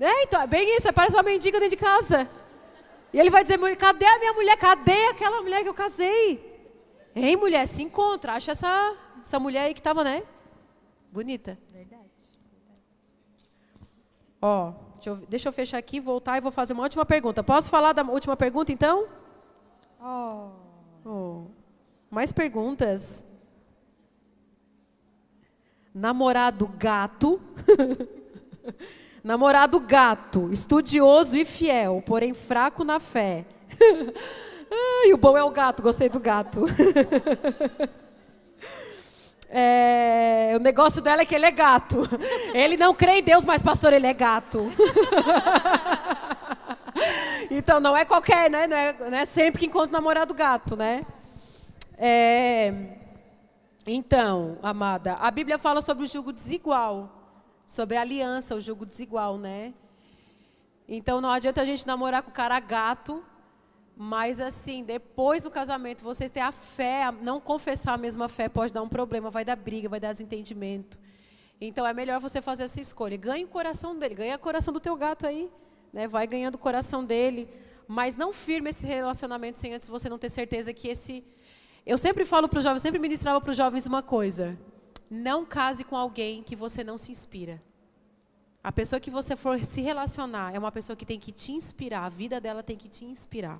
[0.00, 2.28] É, então, é bem isso, parece uma mendiga dentro de casa.
[3.12, 4.56] E ele vai dizer, cadê a minha mulher?
[4.56, 6.68] Cadê aquela mulher que eu casei?
[7.14, 7.64] Hein, mulher?
[7.68, 8.32] Se encontra.
[8.32, 10.24] Acha essa, essa mulher aí que estava, né?
[11.12, 11.58] Bonita.
[11.72, 12.04] Verdade.
[14.40, 17.42] Ó, deixa eu, deixa eu fechar aqui, voltar e vou fazer uma última pergunta.
[17.42, 19.06] Posso falar da última pergunta, então?
[20.00, 20.50] Oh.
[21.04, 21.44] Oh.
[22.10, 23.24] Mais perguntas?
[25.94, 27.40] Namorado gato.
[29.24, 33.44] Namorado gato, estudioso e fiel, porém fraco na fé.
[35.04, 36.62] e o bom é o gato, gostei do gato.
[39.48, 42.02] É, o negócio dela é que ele é gato.
[42.52, 44.66] Ele não crê em Deus, mas pastor, ele é gato.
[47.50, 48.66] então não é qualquer, né?
[48.66, 51.04] Não é, não é sempre que encontra um namorado gato, né?
[51.98, 52.72] É,
[53.86, 57.08] então, amada, a Bíblia fala sobre o jugo desigual,
[57.66, 59.72] sobre a aliança, o jugo desigual, né?
[60.88, 63.22] Então não adianta a gente namorar com o cara gato,
[63.98, 68.70] mas assim, depois do casamento, vocês ter a fé, não confessar a mesma fé pode
[68.70, 70.98] dar um problema, vai dar briga, vai dar desentendimento.
[71.58, 73.16] Então é melhor você fazer essa escolha.
[73.16, 75.50] Ganhe o coração dele, ganha o coração do teu gato aí,
[75.94, 76.06] né?
[76.06, 77.48] Vai ganhando o coração dele,
[77.88, 81.24] mas não firme esse relacionamento sem antes você não ter certeza que esse
[81.86, 84.58] Eu sempre falo para os jovens, sempre ministrava para os jovens uma coisa:
[85.08, 87.62] não case com alguém que você não se inspira.
[88.62, 92.04] A pessoa que você for se relacionar é uma pessoa que tem que te inspirar,
[92.04, 93.58] a vida dela tem que te inspirar.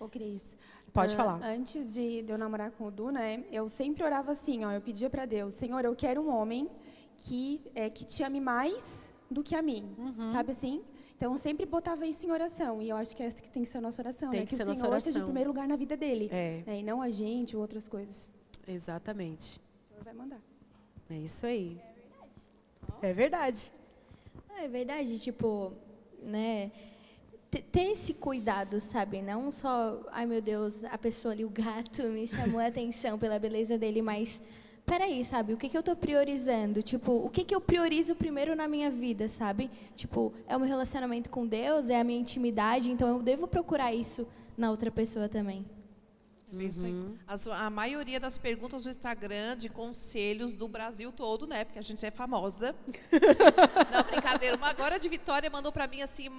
[0.00, 0.56] Ô, Cris.
[0.92, 1.42] Pode ah, falar.
[1.44, 5.10] Antes de, eu namorar com o Du, né, eu sempre orava assim, ó, eu pedia
[5.10, 6.68] para Deus, Senhor, eu quero um homem
[7.16, 10.30] que, é, que te ame mais do que a mim, Uhum.
[10.30, 10.82] sabe assim?
[11.16, 13.68] Então, eu sempre botava isso em oração, e eu acho que essa que tem que
[13.68, 14.46] ser a nossa oração, Tem né?
[14.46, 16.62] que Que, ser a o nossa Senhor esteja em primeiro lugar na vida dele, É.
[16.66, 18.32] né, e não a gente ou outras coisas.
[18.66, 19.60] Exatamente.
[19.86, 20.40] O Senhor vai mandar.
[21.10, 21.80] É isso aí.
[23.02, 23.72] É verdade.
[24.56, 25.72] É verdade, tipo,
[26.22, 26.70] né?
[27.54, 29.22] Te- Ter esse cuidado, sabe?
[29.22, 33.38] Não só, ai meu Deus, a pessoa ali, o gato, me chamou a atenção pela
[33.38, 34.42] beleza dele, mas
[34.86, 35.52] peraí, sabe?
[35.54, 36.82] O que, que eu tô priorizando?
[36.82, 39.70] Tipo, o que, que eu priorizo primeiro na minha vida, sabe?
[39.96, 43.94] Tipo, é o meu relacionamento com Deus, é a minha intimidade, então eu devo procurar
[43.94, 44.26] isso
[44.56, 45.64] na outra pessoa também.
[46.52, 47.16] Uhum.
[47.26, 51.64] As- a maioria das perguntas do Instagram de conselhos do Brasil todo, né?
[51.64, 52.74] Porque a gente é famosa.
[53.90, 54.56] Não, brincadeira.
[54.56, 56.30] Uma agora de Vitória mandou pra mim assim: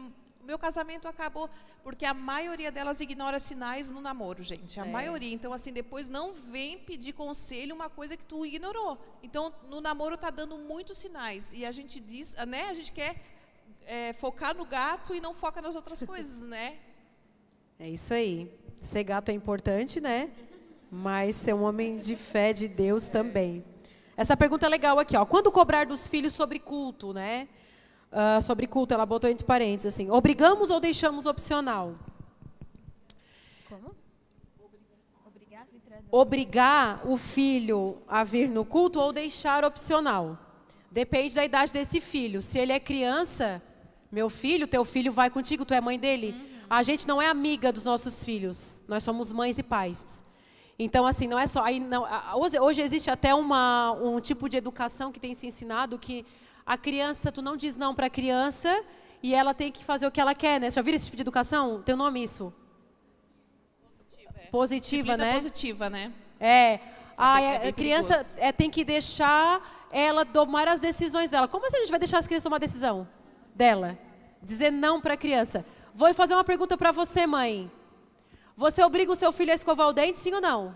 [0.45, 1.49] meu casamento acabou.
[1.83, 4.79] Porque a maioria delas ignora sinais no namoro, gente.
[4.79, 4.89] A É.
[4.89, 5.33] maioria.
[5.33, 8.97] Então, assim, depois não vem pedir conselho uma coisa que tu ignorou.
[9.21, 11.51] Então, no namoro tá dando muitos sinais.
[11.53, 12.69] E a gente diz, né?
[12.69, 13.15] A gente quer
[13.85, 16.77] é, focar no gato e não foca nas outras coisas, né?
[17.77, 18.51] É isso aí.
[18.81, 20.29] Ser gato é importante, né?
[20.91, 23.63] Mas ser um homem de fé de Deus também.
[24.17, 25.25] Essa pergunta é legal aqui, ó.
[25.25, 27.47] Quando cobrar dos filhos sobre culto, né?
[28.17, 31.95] Ah, sobre culto, ela botou entre parênteses assim: obrigamos ou deixamos opcional?
[33.67, 33.93] Como?
[36.09, 40.39] Obrigar o filho a vir no culto ou deixar opcional?
[40.89, 42.41] Depende da idade desse filho.
[42.41, 43.61] Se ele é criança,
[44.09, 46.33] meu filho, teu filho vai contigo, tu é mãe dele.
[46.69, 48.81] A gente não é amiga dos nossos filhos.
[48.87, 50.23] Nós somos mães e pais.
[50.79, 51.65] Então, assim, não é só.
[51.65, 52.05] Aí não,
[52.35, 56.25] hoje, hoje existe até uma, um tipo de educação que tem se ensinado que
[56.65, 58.83] a criança, tu não diz não para a criança
[59.21, 60.71] e ela tem que fazer o que ela quer, né?
[60.71, 61.81] Já viram esse tipo de educação?
[61.83, 62.53] Tem um nome isso?
[64.51, 65.33] Positiva, Disciplina né?
[65.33, 66.13] positiva, né?
[66.39, 66.79] É.
[67.17, 71.47] A, é bem criança é, tem que deixar ela tomar as decisões dela.
[71.47, 73.07] Como assim a gente vai deixar as crianças tomar a decisão
[73.53, 73.97] dela?
[74.41, 75.65] Dizer não para a criança.
[75.93, 77.71] Vou fazer uma pergunta para você, mãe.
[78.57, 80.75] Você obriga o seu filho a escovar o dente, sim ou não?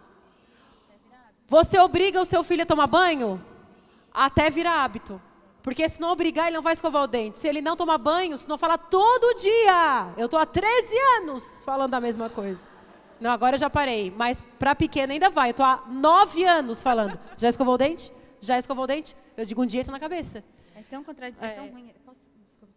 [1.48, 3.44] Você obriga o seu filho a tomar banho?
[4.14, 5.22] Até virar hábito.
[5.70, 7.38] Porque se não obrigar, ele não vai escovar o dente.
[7.38, 10.12] Se ele não tomar banho, se não falar todo dia.
[10.18, 12.72] Eu estou há 13 anos falando a mesma coisa.
[13.20, 14.10] Não, agora eu já parei.
[14.10, 15.50] Mas para pequena ainda vai.
[15.50, 17.20] Eu estou há 9 anos falando.
[17.38, 18.12] Já escovou o dente?
[18.40, 19.16] Já escovou o dente?
[19.38, 20.44] Eu digo um dia na cabeça.
[20.76, 21.54] É tão contraditório, é.
[21.54, 21.56] É.
[21.58, 21.94] tão ruim.
[22.04, 22.74] Posso, desculpa,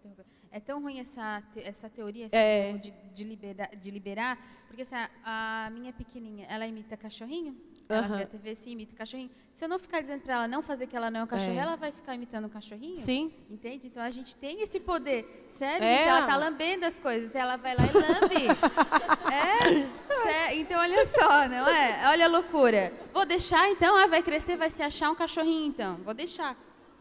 [0.50, 2.74] é tão ruim essa, essa teoria É.
[2.74, 7.56] de, de, liberar, de liberar, porque assim, a, a minha pequenininha, ela imita cachorrinho.
[7.88, 8.16] Ela Aham.
[8.16, 9.30] vê a TV assim, imita cachorrinho.
[9.52, 11.52] Se eu não ficar dizendo para ela não fazer que ela não é um cachorro,
[11.52, 11.56] É.
[11.58, 12.96] ela vai ficar imitando um cachorrinho?
[12.96, 13.32] Sim.
[13.50, 13.86] Entende?
[13.86, 15.44] Então a gente tem esse poder.
[15.46, 15.96] Sério, É.
[15.98, 17.34] gente, ela tá lambendo as coisas.
[17.34, 18.46] Ela vai lá e lambe.
[19.30, 20.22] é?
[20.22, 22.08] Sé- Então olha só, não é?
[22.08, 22.92] Olha a loucura.
[23.12, 25.96] Vou deixar então, ah, vai crescer, vai se achar um cachorrinho então.
[25.98, 26.56] Vou deixar.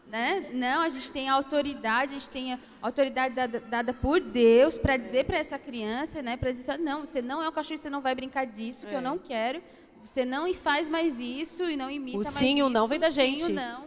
[0.08, 0.50] Né?
[0.52, 4.98] Não, a gente tem autoridade, a gente tem a autoridade dada, dada por Deus para
[4.98, 8.02] dizer para essa criança, né, para dizer, não, você não é um cachorro, você não
[8.02, 9.62] vai brincar disso, que eu não quero.
[10.04, 12.88] Você não faz mais isso e não imita O mais sim e o não isso,
[12.88, 13.52] vem da o sim o gente.
[13.52, 13.84] não.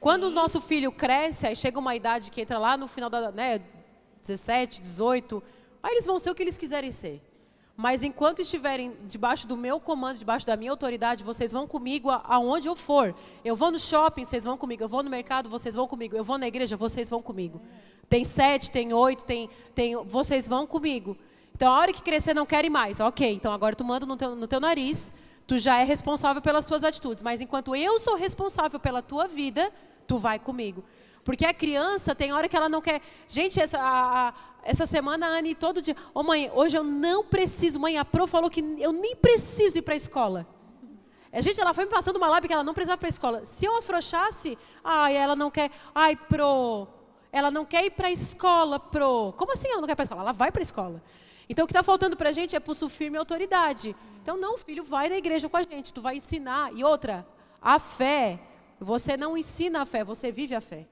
[0.00, 0.34] Quando o Sim.
[0.34, 3.60] nosso filho cresce, aí chega uma idade que entra lá no final da, né,
[4.22, 5.42] 17, 18,
[5.82, 7.20] aí eles vão ser o que eles quiserem ser.
[7.76, 12.68] Mas enquanto estiverem debaixo do meu comando, debaixo da minha autoridade, vocês vão comigo aonde
[12.68, 13.14] eu for.
[13.44, 14.82] Eu vou no shopping, vocês vão comigo.
[14.84, 16.14] Eu vou no mercado, vocês vão comigo.
[16.14, 17.60] Eu vou na igreja, vocês vão comigo.
[18.08, 21.16] Tem sete, tem oito, tem, tem, vocês vão comigo.
[21.54, 23.00] Então, a hora que crescer, não querem mais.
[23.00, 25.14] Ok, então agora tu manda no teu, no teu nariz,
[25.46, 27.22] tu já é responsável pelas tuas atitudes.
[27.22, 29.70] Mas enquanto eu sou responsável pela tua vida,
[30.06, 30.84] tu vai comigo.
[31.24, 33.00] Porque a criança tem hora que ela não quer.
[33.28, 34.32] Gente, essa, a,
[34.62, 35.96] essa semana a Anne todo dia.
[36.14, 37.78] Ô oh, mãe, hoje eu não preciso.
[37.78, 40.46] Mãe, a Pro falou que eu nem preciso ir para a escola.
[41.32, 43.44] A gente, ela foi me passando uma lábia que ela não precisava para a escola.
[43.44, 45.70] Se eu afrouxasse, ai, ela não quer.
[45.94, 46.88] Ai, Pro,
[47.30, 49.32] ela não quer ir para a escola, Pro.
[49.36, 50.22] Como assim ela não quer ir para a escola?
[50.22, 51.02] Ela vai para a escola.
[51.50, 53.96] Então, o que está faltando para a gente é pulso firme e autoridade.
[54.22, 56.72] Então, não, filho, vai na igreja com a gente, tu vai ensinar.
[56.72, 57.26] E outra,
[57.60, 58.38] a fé,
[58.78, 60.86] você não ensina a fé, você vive a fé.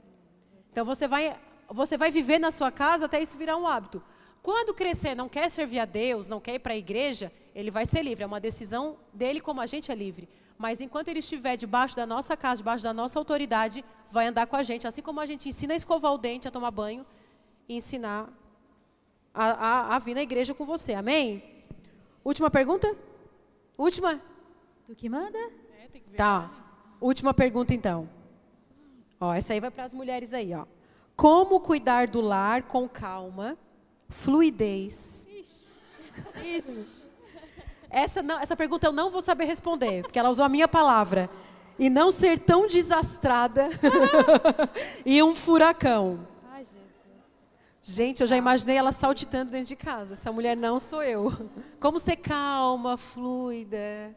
[0.70, 1.36] Então você vai,
[1.68, 4.02] você vai viver na sua casa até isso virar um hábito.
[4.42, 7.86] Quando crescer, não quer servir a Deus, não quer ir para a igreja, ele vai
[7.86, 8.24] ser livre.
[8.24, 10.28] É uma decisão dele, como a gente é livre.
[10.58, 14.56] Mas enquanto ele estiver debaixo da nossa casa, debaixo da nossa autoridade, vai andar com
[14.56, 14.86] a gente.
[14.86, 17.06] Assim como a gente ensina a escovar o dente, a tomar banho,
[17.68, 18.28] e ensinar
[19.38, 19.46] a,
[19.92, 20.94] a, a vir na igreja com você.
[20.94, 21.44] Amém?
[22.24, 22.94] Última pergunta?
[23.76, 24.20] Última?
[24.84, 25.38] Tu que manda?
[25.38, 26.50] É, tá.
[27.00, 28.08] Última pergunta, então.
[29.20, 30.64] Ó, essa aí vai para as mulheres aí, ó.
[31.14, 33.56] Como cuidar do lar com calma,
[34.08, 35.28] fluidez.
[36.42, 37.08] Isso.
[37.88, 41.30] Essa, não, essa pergunta eu não vou saber responder, porque ela usou a minha palavra.
[41.78, 43.68] E não ser tão desastrada
[45.06, 46.26] e um furacão.
[47.90, 50.12] Gente, eu já imaginei ela saltitando dentro de casa.
[50.12, 51.32] Essa mulher não sou eu.
[51.80, 54.14] Como ser calma, fluida.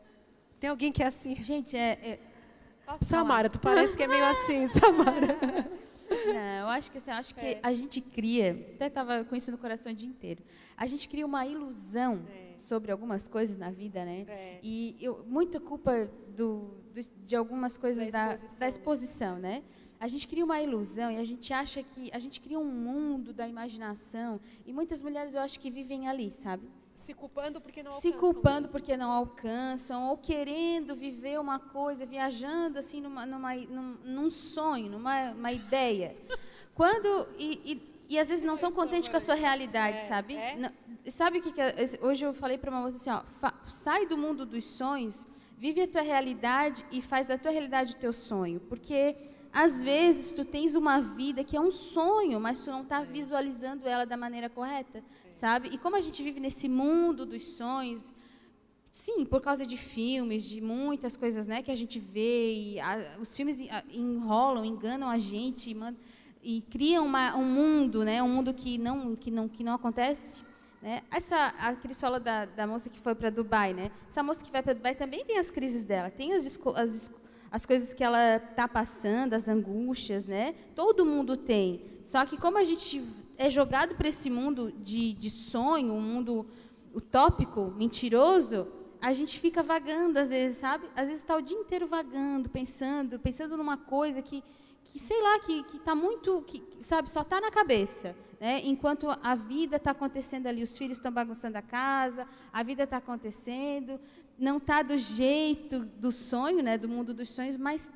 [0.60, 1.42] Tem alguém que é assim?
[1.42, 5.38] Gente, é, é Samara, tu parece que é meio assim, Samara.
[6.10, 7.60] Não, eu acho que assim, acho que é.
[7.64, 10.44] a gente cria, até estava com isso no coração o dia inteiro.
[10.76, 12.60] A gente cria uma ilusão é.
[12.60, 14.26] sobre algumas coisas na vida, né?
[14.28, 14.60] É.
[14.62, 18.54] E eu, muita culpa do, do, de algumas coisas da exposição.
[18.54, 19.64] Da, da exposição, né?
[20.02, 23.32] A gente cria uma ilusão e a gente acha que a gente cria um mundo
[23.32, 26.68] da imaginação e muitas mulheres eu acho que vivem ali, sabe?
[26.96, 28.12] Se culpando porque não alcançam.
[28.12, 33.98] Se culpando porque não alcançam, ou querendo viver uma coisa, viajando assim numa, numa, num,
[34.04, 36.18] num sonho, numa uma ideia.
[36.74, 37.28] Quando.
[37.38, 40.36] E, e, e às vezes não estão contentes com a sua realidade, é, sabe?
[40.36, 40.58] É?
[40.58, 40.72] Não,
[41.10, 41.62] sabe o que, que
[42.02, 45.28] hoje eu falei para uma moça assim, ó, fa, sai do mundo dos sonhos,
[45.58, 49.16] vive a tua realidade e faz da tua realidade o teu sonho, porque
[49.54, 53.88] às vezes tu tens uma vida que é um sonho, mas tu não está visualizando
[53.88, 55.70] ela da maneira correta, sabe?
[55.70, 58.14] E como a gente vive nesse mundo dos sonhos,
[58.92, 63.18] sim, por causa de filmes, de muitas coisas, né, que a gente vê e a,
[63.20, 63.58] os filmes
[63.92, 65.72] enrolam, enganam a gente
[66.44, 69.74] e, e criam uma, um mundo, né, um mundo que não que não que não
[69.74, 70.44] acontece.
[70.82, 71.04] Né?
[71.12, 73.92] Essa a Cris fala da, da moça que foi para Dubai, né?
[74.08, 77.12] Essa moça que vai para Dubai também tem as crises dela, tem as, as
[77.52, 80.56] as coisas que ela está passando, as angústias, né?
[80.74, 81.84] Todo mundo tem.
[82.02, 83.06] Só que como a gente
[83.38, 86.48] é jogado para esse mundo de, de sonho, um mundo
[86.94, 88.68] utópico, mentiroso,
[89.02, 90.88] a gente fica vagando às vezes, sabe?
[90.96, 94.44] Às vezes está o dia inteiro vagando, pensando, pensando numa coisa que,
[94.86, 98.16] que sei lá, que está muito, que, sabe, só está na cabeça.
[98.40, 98.62] Né?
[98.64, 102.98] Enquanto a vida está acontecendo ali, os filhos estão bagunçando a casa, a vida está
[102.98, 104.00] acontecendo,
[104.42, 107.92] não está do jeito do sonho, né, do mundo dos sonhos, mas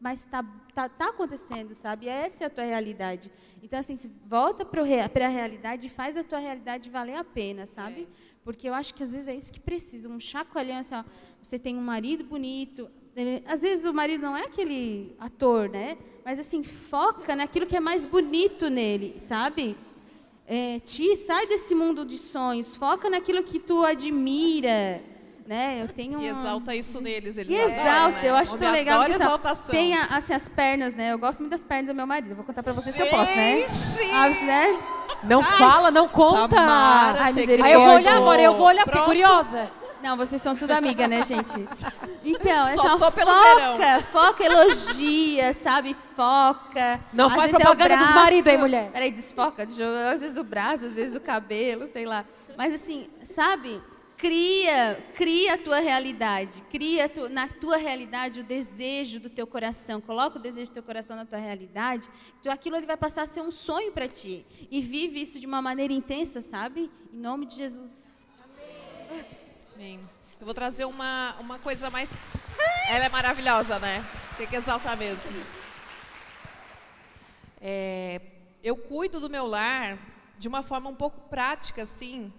[0.00, 0.42] mas está
[0.74, 2.08] tá, tá acontecendo, sabe?
[2.08, 3.30] Essa é a tua realidade.
[3.62, 3.94] Então, assim,
[4.26, 8.02] volta para a realidade e faz a tua realidade valer a pena, sabe?
[8.02, 8.06] É.
[8.44, 11.04] Porque eu acho que às vezes é isso que precisa, um chacoalhão, assim, ó,
[11.40, 15.96] você tem um marido bonito, é, às vezes o marido não é aquele ator, né?
[16.24, 19.76] Mas, assim, foca naquilo que é mais bonito nele, sabe?
[20.48, 25.00] É, ti, sai desse mundo de sonhos, foca naquilo que tu admira,
[25.46, 25.82] né?
[25.82, 28.30] Eu tenho e exalta isso neles, eles e exalta, né?
[28.30, 29.70] eu acho tão legal que exaltação.
[29.70, 31.12] tem assim as pernas, né?
[31.12, 32.34] Eu gosto muito das pernas do meu marido.
[32.34, 33.08] Vou contar para vocês Gente!
[33.08, 33.66] que eu posso, né?
[34.12, 34.78] Ah, né?
[35.24, 36.56] Não Ai, fala, não conta.
[36.56, 37.32] Samara, Ai,
[37.62, 39.70] Aí eu vou olhar agora, eu vou olhar, fiquei curiosa.
[40.02, 41.68] Não, vocês são tudo amiga, né, gente?
[42.24, 45.96] Então, é só foca, foca, elogia, sabe?
[46.16, 47.00] Foca.
[47.12, 48.90] Não às faz propaganda é dos maridos aí, mulher.
[48.92, 49.62] Peraí, desfoca.
[49.62, 49.76] Às
[50.20, 52.24] vezes o braço, às vezes o cabelo, sei lá.
[52.56, 53.80] Mas assim, sabe?
[54.22, 56.62] Cria, cria a tua realidade.
[56.70, 60.00] Cria tu, na tua realidade o desejo do teu coração.
[60.00, 62.08] Coloca o desejo do teu coração na tua realidade.
[62.40, 64.46] Então aquilo ele vai passar a ser um sonho para ti.
[64.70, 66.88] E vive isso de uma maneira intensa, sabe?
[67.12, 68.28] Em nome de Jesus.
[68.44, 69.24] Amém.
[69.74, 70.00] Amém.
[70.38, 72.08] Eu vou trazer uma, uma coisa mais.
[72.88, 74.04] Ela é maravilhosa, né?
[74.38, 75.44] Tem que exaltar mesmo.
[77.60, 78.20] É,
[78.62, 79.98] eu cuido do meu lar
[80.38, 82.32] de uma forma um pouco prática, assim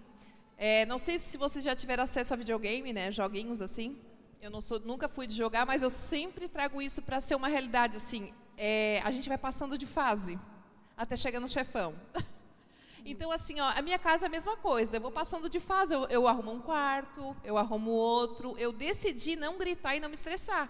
[0.65, 3.11] É, não sei se vocês já tiveram acesso a videogame, né?
[3.11, 3.99] Joguinhos assim.
[4.41, 7.49] Eu não sou, nunca fui de jogar, mas eu sempre trago isso para ser uma
[7.49, 7.97] realidade.
[7.97, 10.39] Assim, é, a gente vai passando de fase
[10.95, 11.93] até chegar no chefão.
[13.05, 14.95] Então, assim, ó, a minha casa é a mesma coisa.
[14.95, 15.93] Eu vou passando de fase.
[15.93, 18.55] Eu, eu arrumo um quarto, eu arrumo outro.
[18.57, 20.69] Eu decidi não gritar e não me estressar.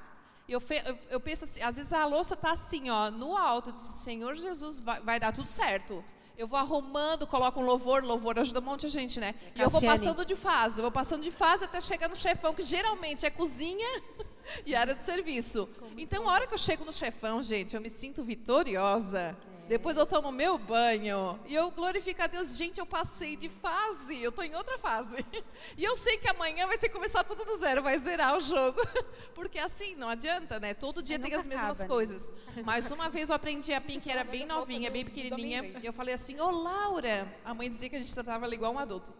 [0.49, 3.69] Eu, eu, eu penso assim, às vezes a louça está assim, ó, no alto.
[3.69, 6.03] Eu disse, Senhor Jesus, vai, vai dar tudo certo.
[6.37, 9.35] Eu vou arrumando, coloco um louvor, louvor ajuda um monte de gente, né?
[9.55, 12.53] E eu vou passando de fase, eu vou passando de fase até chegar no chefão,
[12.53, 14.01] que geralmente é cozinha
[14.65, 15.69] e área de serviço.
[15.95, 19.37] Então, a hora que eu chego no chefão, gente, eu me sinto vitoriosa.
[19.67, 21.39] Depois eu tomo meu banho.
[21.45, 22.55] E eu glorifico a Deus.
[22.55, 24.21] Gente, eu passei de fase.
[24.21, 25.25] Eu estou em outra fase.
[25.75, 27.81] E eu sei que amanhã vai ter que começar tudo do zero.
[27.81, 28.79] Vai zerar o jogo.
[29.33, 30.73] Porque assim, não adianta, né?
[30.73, 31.87] Todo dia tem as mesmas acaba, né?
[31.87, 32.31] coisas.
[32.55, 32.63] Né?
[32.63, 35.79] Mas uma vez eu aprendi a Pim, que era bem novinha, bem pequenininha.
[35.81, 37.27] E eu falei assim, ô Laura.
[37.43, 39.11] A mãe dizia que a gente tratava ela igual um adulto.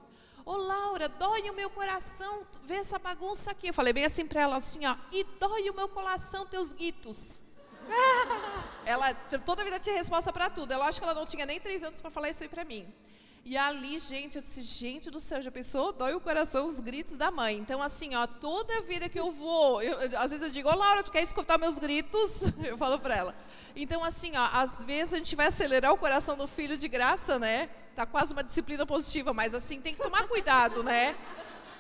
[0.46, 3.68] Ô Laura, dói o meu coração ver essa bagunça aqui.
[3.70, 4.96] Eu falei bem assim para ela, assim, ó.
[5.12, 7.43] E dói o meu coração teus guitos.
[8.86, 9.14] ela
[9.46, 10.74] toda a vida tinha resposta para tudo.
[10.74, 12.86] Eu acho que ela não tinha nem três anos para falar isso aí para mim.
[13.46, 15.92] E ali, gente, eu disse, gente do céu, já pensou?
[15.92, 17.58] Dói o coração os gritos da mãe.
[17.58, 20.76] Então, assim, ó, toda vida que eu vou, eu, eu, às vezes eu digo, ô
[20.76, 22.44] Laura, tu quer escutar meus gritos?
[22.64, 23.36] Eu falo para ela.
[23.76, 27.38] Então, assim, ó, às vezes a gente vai acelerar o coração do filho de graça,
[27.38, 27.70] né?
[27.98, 31.14] Tá quase uma disciplina positiva, mas assim, tem que tomar cuidado, né?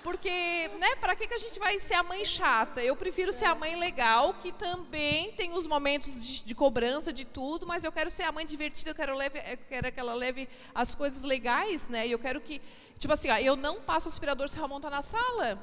[0.04, 2.84] Porque, né, para que, que a gente vai ser a mãe chata?
[2.84, 7.24] Eu prefiro ser a mãe legal, que também tem os momentos de, de cobrança, de
[7.24, 10.14] tudo, mas eu quero ser a mãe divertida, eu quero, leve, eu quero que ela
[10.14, 12.06] leve as coisas legais, né?
[12.06, 12.62] E eu quero que,
[13.00, 15.58] tipo assim, ó, eu não passo aspirador se o Ramon tá na sala.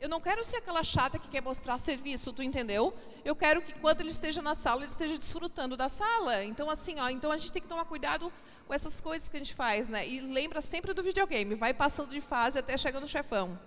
[0.00, 2.94] Eu não quero ser aquela chata que quer mostrar serviço, tu entendeu?
[3.24, 6.42] Eu quero que enquanto ele esteja na sala, ele esteja desfrutando da sala.
[6.44, 8.32] Então, assim, ó, então a gente tem que tomar cuidado
[8.68, 10.06] com essas coisas que a gente faz, né?
[10.06, 13.58] E lembra sempre do videogame, vai passando de fase até chegar no chefão.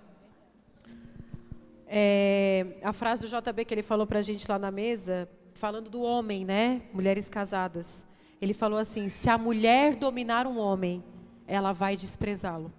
[1.88, 5.90] É, a frase do JB que ele falou para a gente lá na mesa, falando
[5.90, 6.84] do homem, né?
[6.94, 8.06] Mulheres casadas.
[8.40, 11.04] Ele falou assim: se a mulher dominar um homem,
[11.48, 12.72] ela vai desprezá-lo.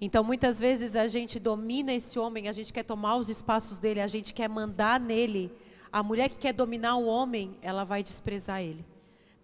[0.00, 4.00] Então, muitas vezes a gente domina esse homem, a gente quer tomar os espaços dele,
[4.00, 5.52] a gente quer mandar nele.
[5.92, 8.93] A mulher que quer dominar o homem, ela vai desprezar ele.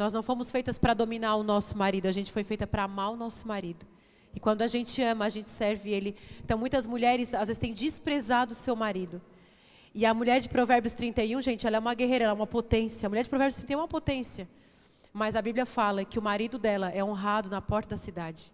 [0.01, 3.11] Nós não fomos feitas para dominar o nosso marido, a gente foi feita para amar
[3.11, 3.87] o nosso marido.
[4.35, 6.17] E quando a gente ama, a gente serve ele.
[6.43, 9.21] Então, muitas mulheres, às vezes, têm desprezado o seu marido.
[9.95, 13.07] E a mulher de Provérbios 31, gente, ela é uma guerreira, ela é uma potência.
[13.07, 14.49] A mulher de Provérbios 31 é uma potência.
[15.13, 18.51] Mas a Bíblia fala que o marido dela é honrado na porta da cidade.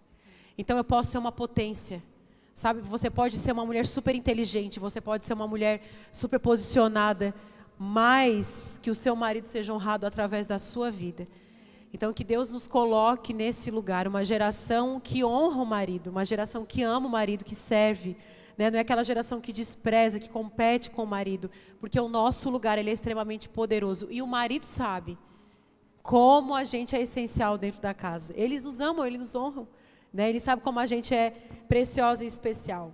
[0.58, 2.02] Então, eu posso ser uma potência.
[2.56, 5.80] Sabe, você pode ser uma mulher super inteligente, você pode ser uma mulher
[6.10, 7.32] super posicionada
[7.78, 11.26] mas que o seu marido seja honrado através da sua vida.
[11.92, 16.64] Então, que Deus nos coloque nesse lugar, uma geração que honra o marido, uma geração
[16.64, 18.16] que ama o marido, que serve.
[18.56, 18.70] Né?
[18.70, 21.50] Não é aquela geração que despreza, que compete com o marido,
[21.80, 24.08] porque o nosso lugar ele é extremamente poderoso.
[24.10, 25.16] E o marido sabe
[26.02, 28.32] como a gente é essencial dentro da casa.
[28.36, 29.66] Eles nos amam, eles nos honram.
[30.12, 30.28] Né?
[30.28, 31.30] Eles sabem como a gente é
[31.68, 32.92] preciosa e especial.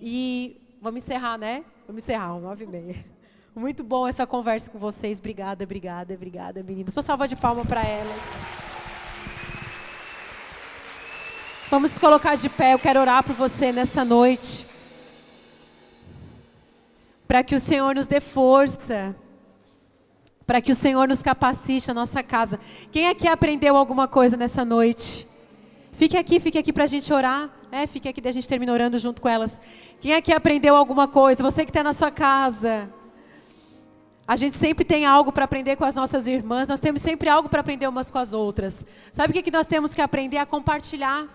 [0.00, 1.64] E vamos encerrar, né?
[1.86, 3.15] Vamos encerrar, nove e meia.
[3.58, 5.18] Muito bom essa conversa com vocês.
[5.18, 6.94] Obrigada, obrigada, obrigada, meninas.
[6.94, 8.42] Uma salva de palma para elas.
[11.70, 12.74] Vamos colocar de pé.
[12.74, 14.66] Eu quero orar por você nessa noite.
[17.26, 19.16] Para que o Senhor nos dê força.
[20.46, 22.60] Para que o Senhor nos capacite na nossa casa.
[22.92, 25.26] Quem aqui aprendeu alguma coisa nessa noite?
[25.92, 27.48] Fique aqui, fique aqui para a gente orar.
[27.72, 29.58] É, fique aqui, a gente termina orando junto com elas.
[29.98, 31.42] Quem aqui aprendeu alguma coisa?
[31.42, 32.86] Você que está na sua casa.
[34.28, 37.48] A gente sempre tem algo para aprender com as nossas irmãs, nós temos sempre algo
[37.48, 38.84] para aprender umas com as outras.
[39.12, 40.38] Sabe o que nós temos que aprender?
[40.38, 41.26] A compartilhar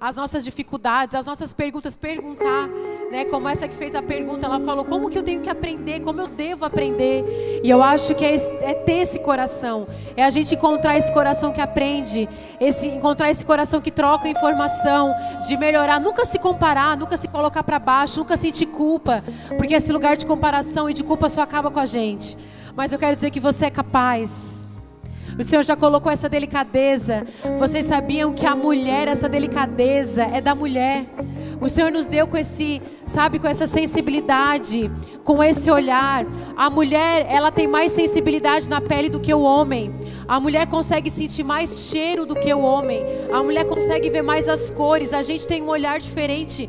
[0.00, 2.68] as nossas dificuldades, as nossas perguntas, perguntar,
[3.10, 3.24] né?
[3.24, 6.20] Como essa que fez a pergunta, ela falou: como que eu tenho que aprender, como
[6.20, 7.60] eu devo aprender?
[7.62, 9.86] E eu acho que é, é ter esse coração,
[10.16, 12.28] é a gente encontrar esse coração que aprende,
[12.60, 15.14] esse encontrar esse coração que troca informação,
[15.46, 19.24] de melhorar, nunca se comparar, nunca se colocar para baixo, nunca sentir culpa,
[19.56, 22.36] porque esse lugar de comparação e de culpa só acaba com a gente.
[22.74, 24.65] Mas eu quero dizer que você é capaz.
[25.38, 27.26] O Senhor já colocou essa delicadeza.
[27.58, 31.04] Vocês sabiam que a mulher, essa delicadeza é da mulher.
[31.60, 34.90] O Senhor nos deu com esse, sabe, com essa sensibilidade,
[35.24, 36.24] com esse olhar.
[36.56, 39.94] A mulher, ela tem mais sensibilidade na pele do que o homem.
[40.26, 43.04] A mulher consegue sentir mais cheiro do que o homem.
[43.30, 45.12] A mulher consegue ver mais as cores.
[45.12, 46.68] A gente tem um olhar diferente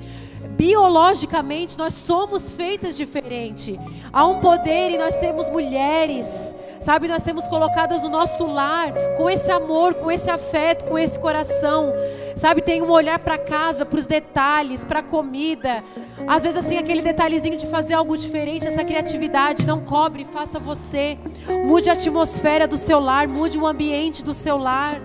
[0.58, 3.80] biologicamente nós somos feitas diferente.
[4.12, 7.08] Há um poder e nós temos mulheres, sabe?
[7.08, 11.94] Nós temos colocadas no nosso lar com esse amor, com esse afeto, com esse coração.
[12.36, 15.84] Sabe, tem um olhar para casa, para os detalhes, para a comida.
[16.28, 21.18] Às vezes assim, aquele detalhezinho de fazer algo diferente, essa criatividade não cobre, faça você.
[21.66, 25.00] Mude a atmosfera do seu lar, mude o ambiente do seu lar.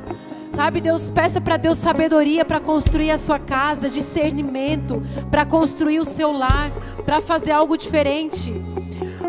[0.54, 6.04] Sabe, Deus, peça para Deus sabedoria para construir a sua casa, discernimento para construir o
[6.04, 6.70] seu lar,
[7.06, 8.52] para fazer algo diferente.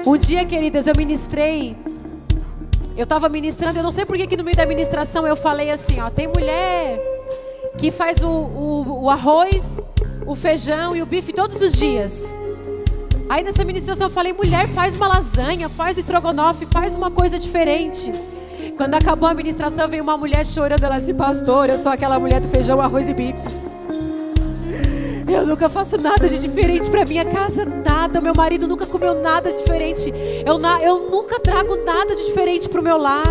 [0.06, 1.78] Um dia, queridas, eu ministrei.
[2.98, 6.02] Eu estava ministrando, eu não sei por que no meio da ministração eu falei assim,
[6.02, 7.00] ó, tem mulher
[7.78, 9.80] que faz o, o, o arroz,
[10.28, 12.38] o feijão e o bife todos os dias.
[13.30, 18.12] Aí nessa ministração eu falei, mulher, faz uma lasanha, faz estrogonofe, faz uma coisa diferente.
[18.78, 20.84] Quando acabou a ministração, veio uma mulher chorando.
[20.84, 23.64] Ela disse: Pastor, eu sou aquela mulher do feijão, arroz e bife.
[25.28, 28.22] Eu nunca faço nada de diferente para minha casa, nada.
[28.22, 30.14] Meu marido nunca comeu nada diferente.
[30.46, 33.24] Eu, na, eu nunca trago nada de diferente para o meu lar.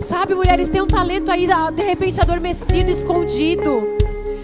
[0.00, 3.96] Sabe, mulheres, tem um talento aí, ah, de repente adormecido, escondido.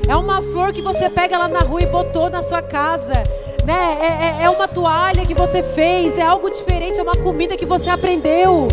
[0.09, 3.13] É uma flor que você pega lá na rua e botou na sua casa.
[3.65, 3.99] Né?
[4.01, 7.65] É, é, é uma toalha que você fez, é algo diferente, é uma comida que
[7.65, 8.69] você aprendeu.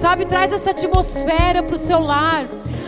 [0.00, 2.44] Sabe, traz essa atmosfera para o seu lar.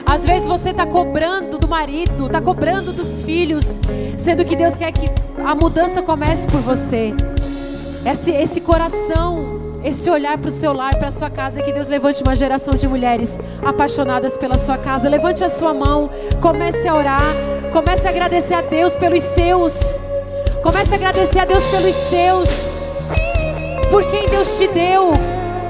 [0.07, 3.81] Às vezes você está cobrando do marido, está cobrando dos filhos,
[4.17, 5.11] sendo que Deus quer que
[5.45, 7.13] a mudança comece por você.
[8.07, 11.89] Esse, esse coração, esse olhar para o seu lar, para a sua casa, que Deus
[11.89, 15.09] levante uma geração de mulheres apaixonadas pela sua casa.
[15.09, 16.09] Levante a sua mão,
[16.41, 17.35] comece a orar,
[17.73, 20.01] comece a agradecer a Deus pelos seus.
[20.63, 22.49] Comece a agradecer a Deus pelos seus.
[23.91, 25.13] Por quem Deus te deu.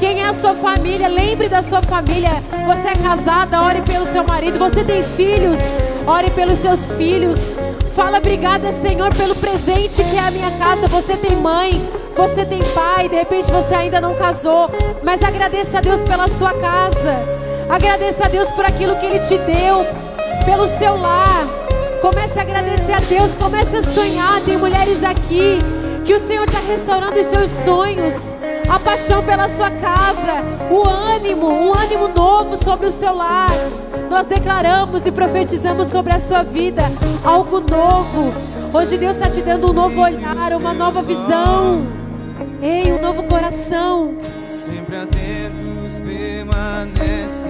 [0.01, 1.09] Quem é a sua família?
[1.09, 2.31] Lembre da sua família.
[2.67, 4.59] Você é casada, ore pelo seu marido.
[4.59, 5.61] Você tem filhos,
[6.07, 7.39] ore pelos seus filhos.
[7.95, 10.87] Fala, obrigada, Senhor, pelo presente que é a minha casa.
[10.87, 11.87] Você tem mãe,
[12.17, 14.71] você tem pai, de repente você ainda não casou,
[15.03, 17.23] mas agradeça a Deus pela sua casa.
[17.69, 19.87] Agradeça a Deus por aquilo que Ele te deu,
[20.47, 21.47] pelo seu lar.
[22.01, 24.41] Comece a agradecer a Deus, comece a sonhar.
[24.47, 25.59] Tem mulheres aqui
[26.07, 28.39] que o Senhor está restaurando os seus sonhos
[28.71, 33.51] a paixão pela sua casa, o ânimo, um ânimo novo sobre o seu lar.
[34.09, 36.83] Nós declaramos e profetizamos sobre a sua vida
[37.25, 38.33] algo novo.
[38.73, 41.85] Hoje Deus está te dando um novo olhar, uma nova visão.
[42.63, 44.15] Ei, um novo coração.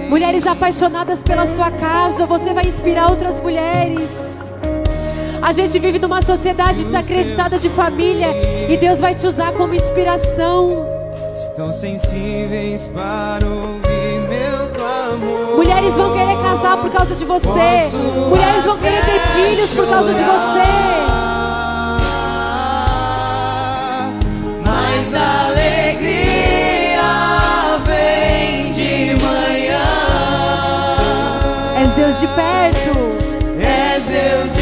[0.09, 4.55] Mulheres apaixonadas pela sua casa, você vai inspirar outras mulheres.
[5.39, 8.29] A gente vive numa sociedade desacreditada de família
[8.67, 10.90] e Deus vai te usar como inspiração
[11.49, 15.57] tão sensíveis para ouvir meu clamor.
[15.57, 17.47] Mulheres vão querer casar por causa de você.
[17.47, 20.67] Posso Mulheres vão querer ter filhos por causa de você.
[24.65, 27.01] Mas alegria
[27.85, 29.83] vem de manhã.
[31.81, 32.91] És Deus de perto.
[33.59, 34.60] És Deus de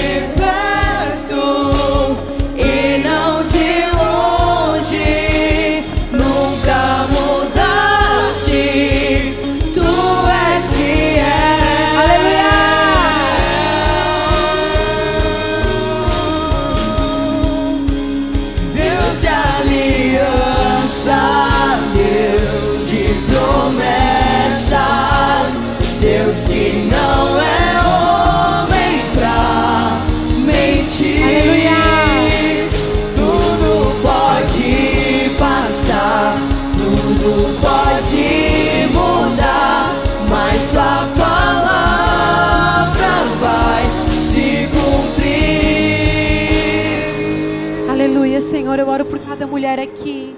[48.89, 50.35] eu oro por cada mulher aqui.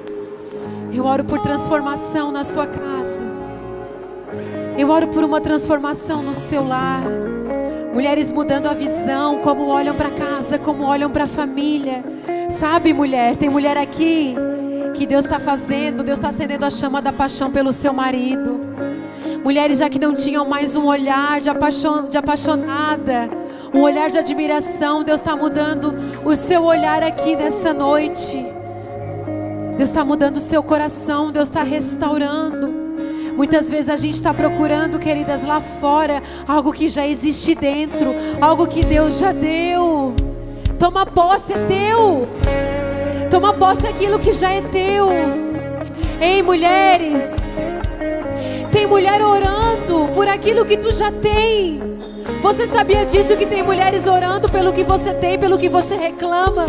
[0.92, 3.26] Eu oro por transformação na sua casa.
[4.78, 7.02] Eu oro por uma transformação no seu lar.
[7.94, 12.04] Mulheres mudando a visão, como olham para casa, como olham para a família.
[12.50, 14.36] Sabe, mulher, tem mulher aqui
[14.96, 18.60] que Deus está fazendo, Deus está acendendo a chama da paixão pelo seu marido.
[19.46, 23.30] Mulheres já que não tinham mais um olhar de, apaixon, de apaixonada,
[23.74, 25.04] um olhar de admiração.
[25.04, 25.94] Deus está mudando
[26.26, 28.38] o seu olhar aqui nessa noite.
[29.78, 31.32] Deus está mudando o seu coração.
[31.32, 32.82] Deus está restaurando.
[33.36, 38.68] Muitas vezes a gente está procurando, queridas, lá fora, algo que já existe dentro, algo
[38.68, 40.14] que Deus já deu.
[40.78, 42.28] Toma posse, é teu.
[43.30, 45.10] Toma posse aquilo que já é teu.
[46.20, 47.58] Ei, mulheres,
[48.72, 52.01] tem mulher orando por aquilo que tu já tem.
[52.42, 56.66] Você sabia disso que tem mulheres orando pelo que você tem, pelo que você reclama?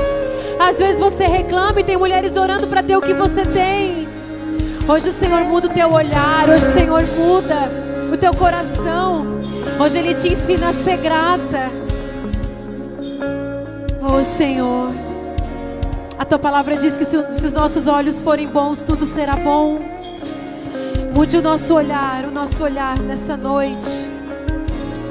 [0.58, 4.08] Às vezes você reclama e tem mulheres orando para ter o que você tem.
[4.86, 7.70] Hoje o Senhor muda o teu olhar, hoje o Senhor muda
[8.12, 9.26] o teu coração.
[9.80, 11.70] Hoje Ele te ensina a ser grata.
[14.02, 14.92] Oh Senhor,
[16.18, 19.80] a tua palavra diz que se, se os nossos olhos forem bons, tudo será bom.
[21.14, 24.22] Mude o nosso olhar, o nosso olhar nessa noite.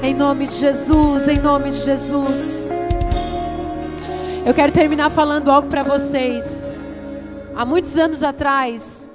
[0.04, 2.68] Em nome de Jesus, em nome de Jesus.
[4.44, 6.72] Eu quero terminar falando algo para vocês.
[7.56, 9.08] Há muitos anos atrás,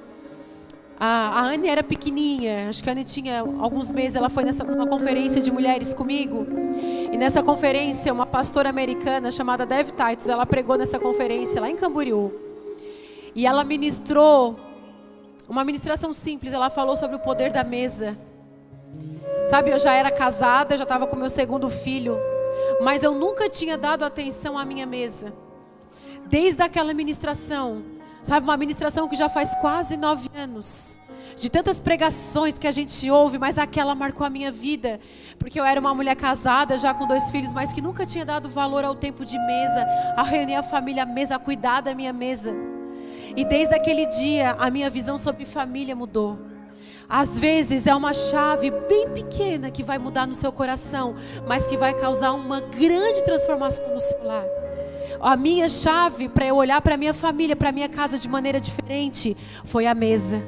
[0.98, 4.62] a, a Anne era pequenininha, acho que a Anne tinha alguns meses, ela foi nessa
[4.62, 6.46] uma conferência de mulheres comigo.
[7.12, 11.74] E nessa conferência, uma pastora americana chamada Dev Titus, ela pregou nessa conferência lá em
[11.74, 12.32] Camboriú.
[13.34, 14.54] E ela ministrou
[15.48, 18.16] uma ministração simples, ela falou sobre o poder da mesa.
[19.48, 22.18] Sabe, eu já era casada, já estava com meu segundo filho,
[22.80, 25.32] mas eu nunca tinha dado atenção à minha mesa.
[26.26, 27.84] Desde aquela ministração,
[28.22, 30.98] sabe, uma ministração que já faz quase nove anos
[31.36, 34.98] de tantas pregações que a gente ouve, mas aquela marcou a minha vida,
[35.38, 38.48] porque eu era uma mulher casada, já com dois filhos, mas que nunca tinha dado
[38.48, 39.86] valor ao tempo de mesa,
[40.16, 42.54] a reunir a família à mesa, a cuidar da minha mesa.
[43.36, 46.55] E desde aquele dia, a minha visão sobre família mudou.
[47.08, 51.14] Às vezes é uma chave bem pequena que vai mudar no seu coração,
[51.46, 54.44] mas que vai causar uma grande transformação no seu lar.
[55.20, 59.36] A minha chave para eu olhar para minha família, para minha casa de maneira diferente,
[59.64, 60.42] foi a mesa.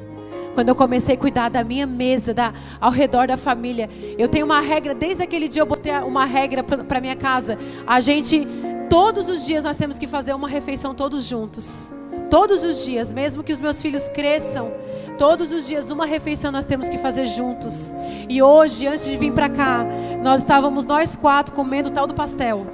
[0.53, 4.45] Quando eu comecei a cuidar da minha mesa, da, ao redor da família, eu tenho
[4.45, 7.57] uma regra, desde aquele dia eu botei uma regra para minha casa.
[7.87, 8.45] A gente,
[8.89, 11.93] todos os dias, nós temos que fazer uma refeição todos juntos.
[12.29, 14.71] Todos os dias, mesmo que os meus filhos cresçam,
[15.17, 17.93] todos os dias uma refeição nós temos que fazer juntos.
[18.29, 19.83] E hoje, antes de vir para cá,
[20.21, 22.67] nós estávamos nós quatro comendo tal do pastel.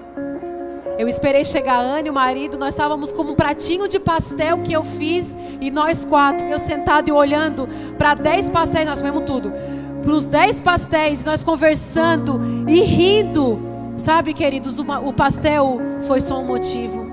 [0.98, 4.74] Eu esperei chegar a Anne, o marido, nós estávamos com um pratinho de pastel que
[4.74, 7.68] eu fiz e nós quatro, eu sentado e olhando
[7.98, 9.52] para dez pastéis, nós comemos tudo.
[10.02, 13.60] Para os dez pastéis, nós conversando e rindo.
[13.98, 17.05] Sabe, queridos, uma, o pastel foi só um motivo.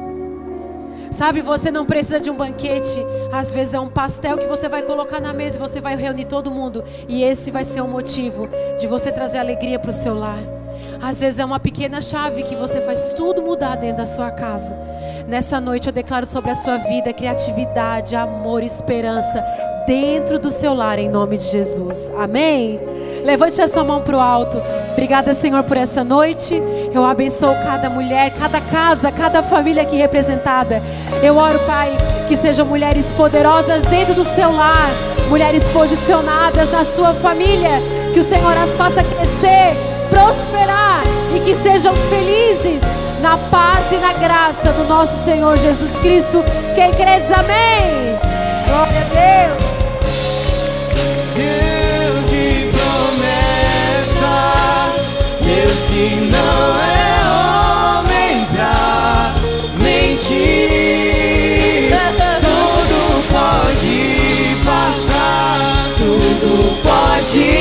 [1.13, 2.99] Sabe, você não precisa de um banquete.
[3.31, 6.25] Às vezes é um pastel que você vai colocar na mesa e você vai reunir
[6.25, 6.83] todo mundo.
[7.07, 8.49] E esse vai ser o motivo
[8.81, 10.39] de você trazer alegria para o seu lar.
[11.03, 14.92] Às vezes é uma pequena chave que você faz tudo mudar dentro da sua casa.
[15.27, 19.43] Nessa noite eu declaro sobre a sua vida criatividade, amor, esperança
[19.87, 22.11] dentro do seu lar, em nome de Jesus.
[22.19, 22.81] Amém?
[23.25, 24.61] Levante a sua mão para o alto.
[24.93, 26.61] Obrigada, Senhor, por essa noite.
[26.93, 30.83] Eu abençoo cada mulher, cada casa, cada família aqui representada.
[31.23, 31.91] Eu oro, Pai,
[32.29, 34.91] que sejam mulheres poderosas dentro do seu lar,
[35.29, 37.81] mulheres posicionadas na sua família.
[38.13, 39.75] Que o Senhor as faça crescer,
[40.11, 41.03] prosperar
[41.35, 46.45] e que sejam felizes na paz e na graça do nosso Senhor Jesus Cristo.
[46.75, 48.19] Quem crê diz amém.
[48.67, 49.72] Glória a Deus.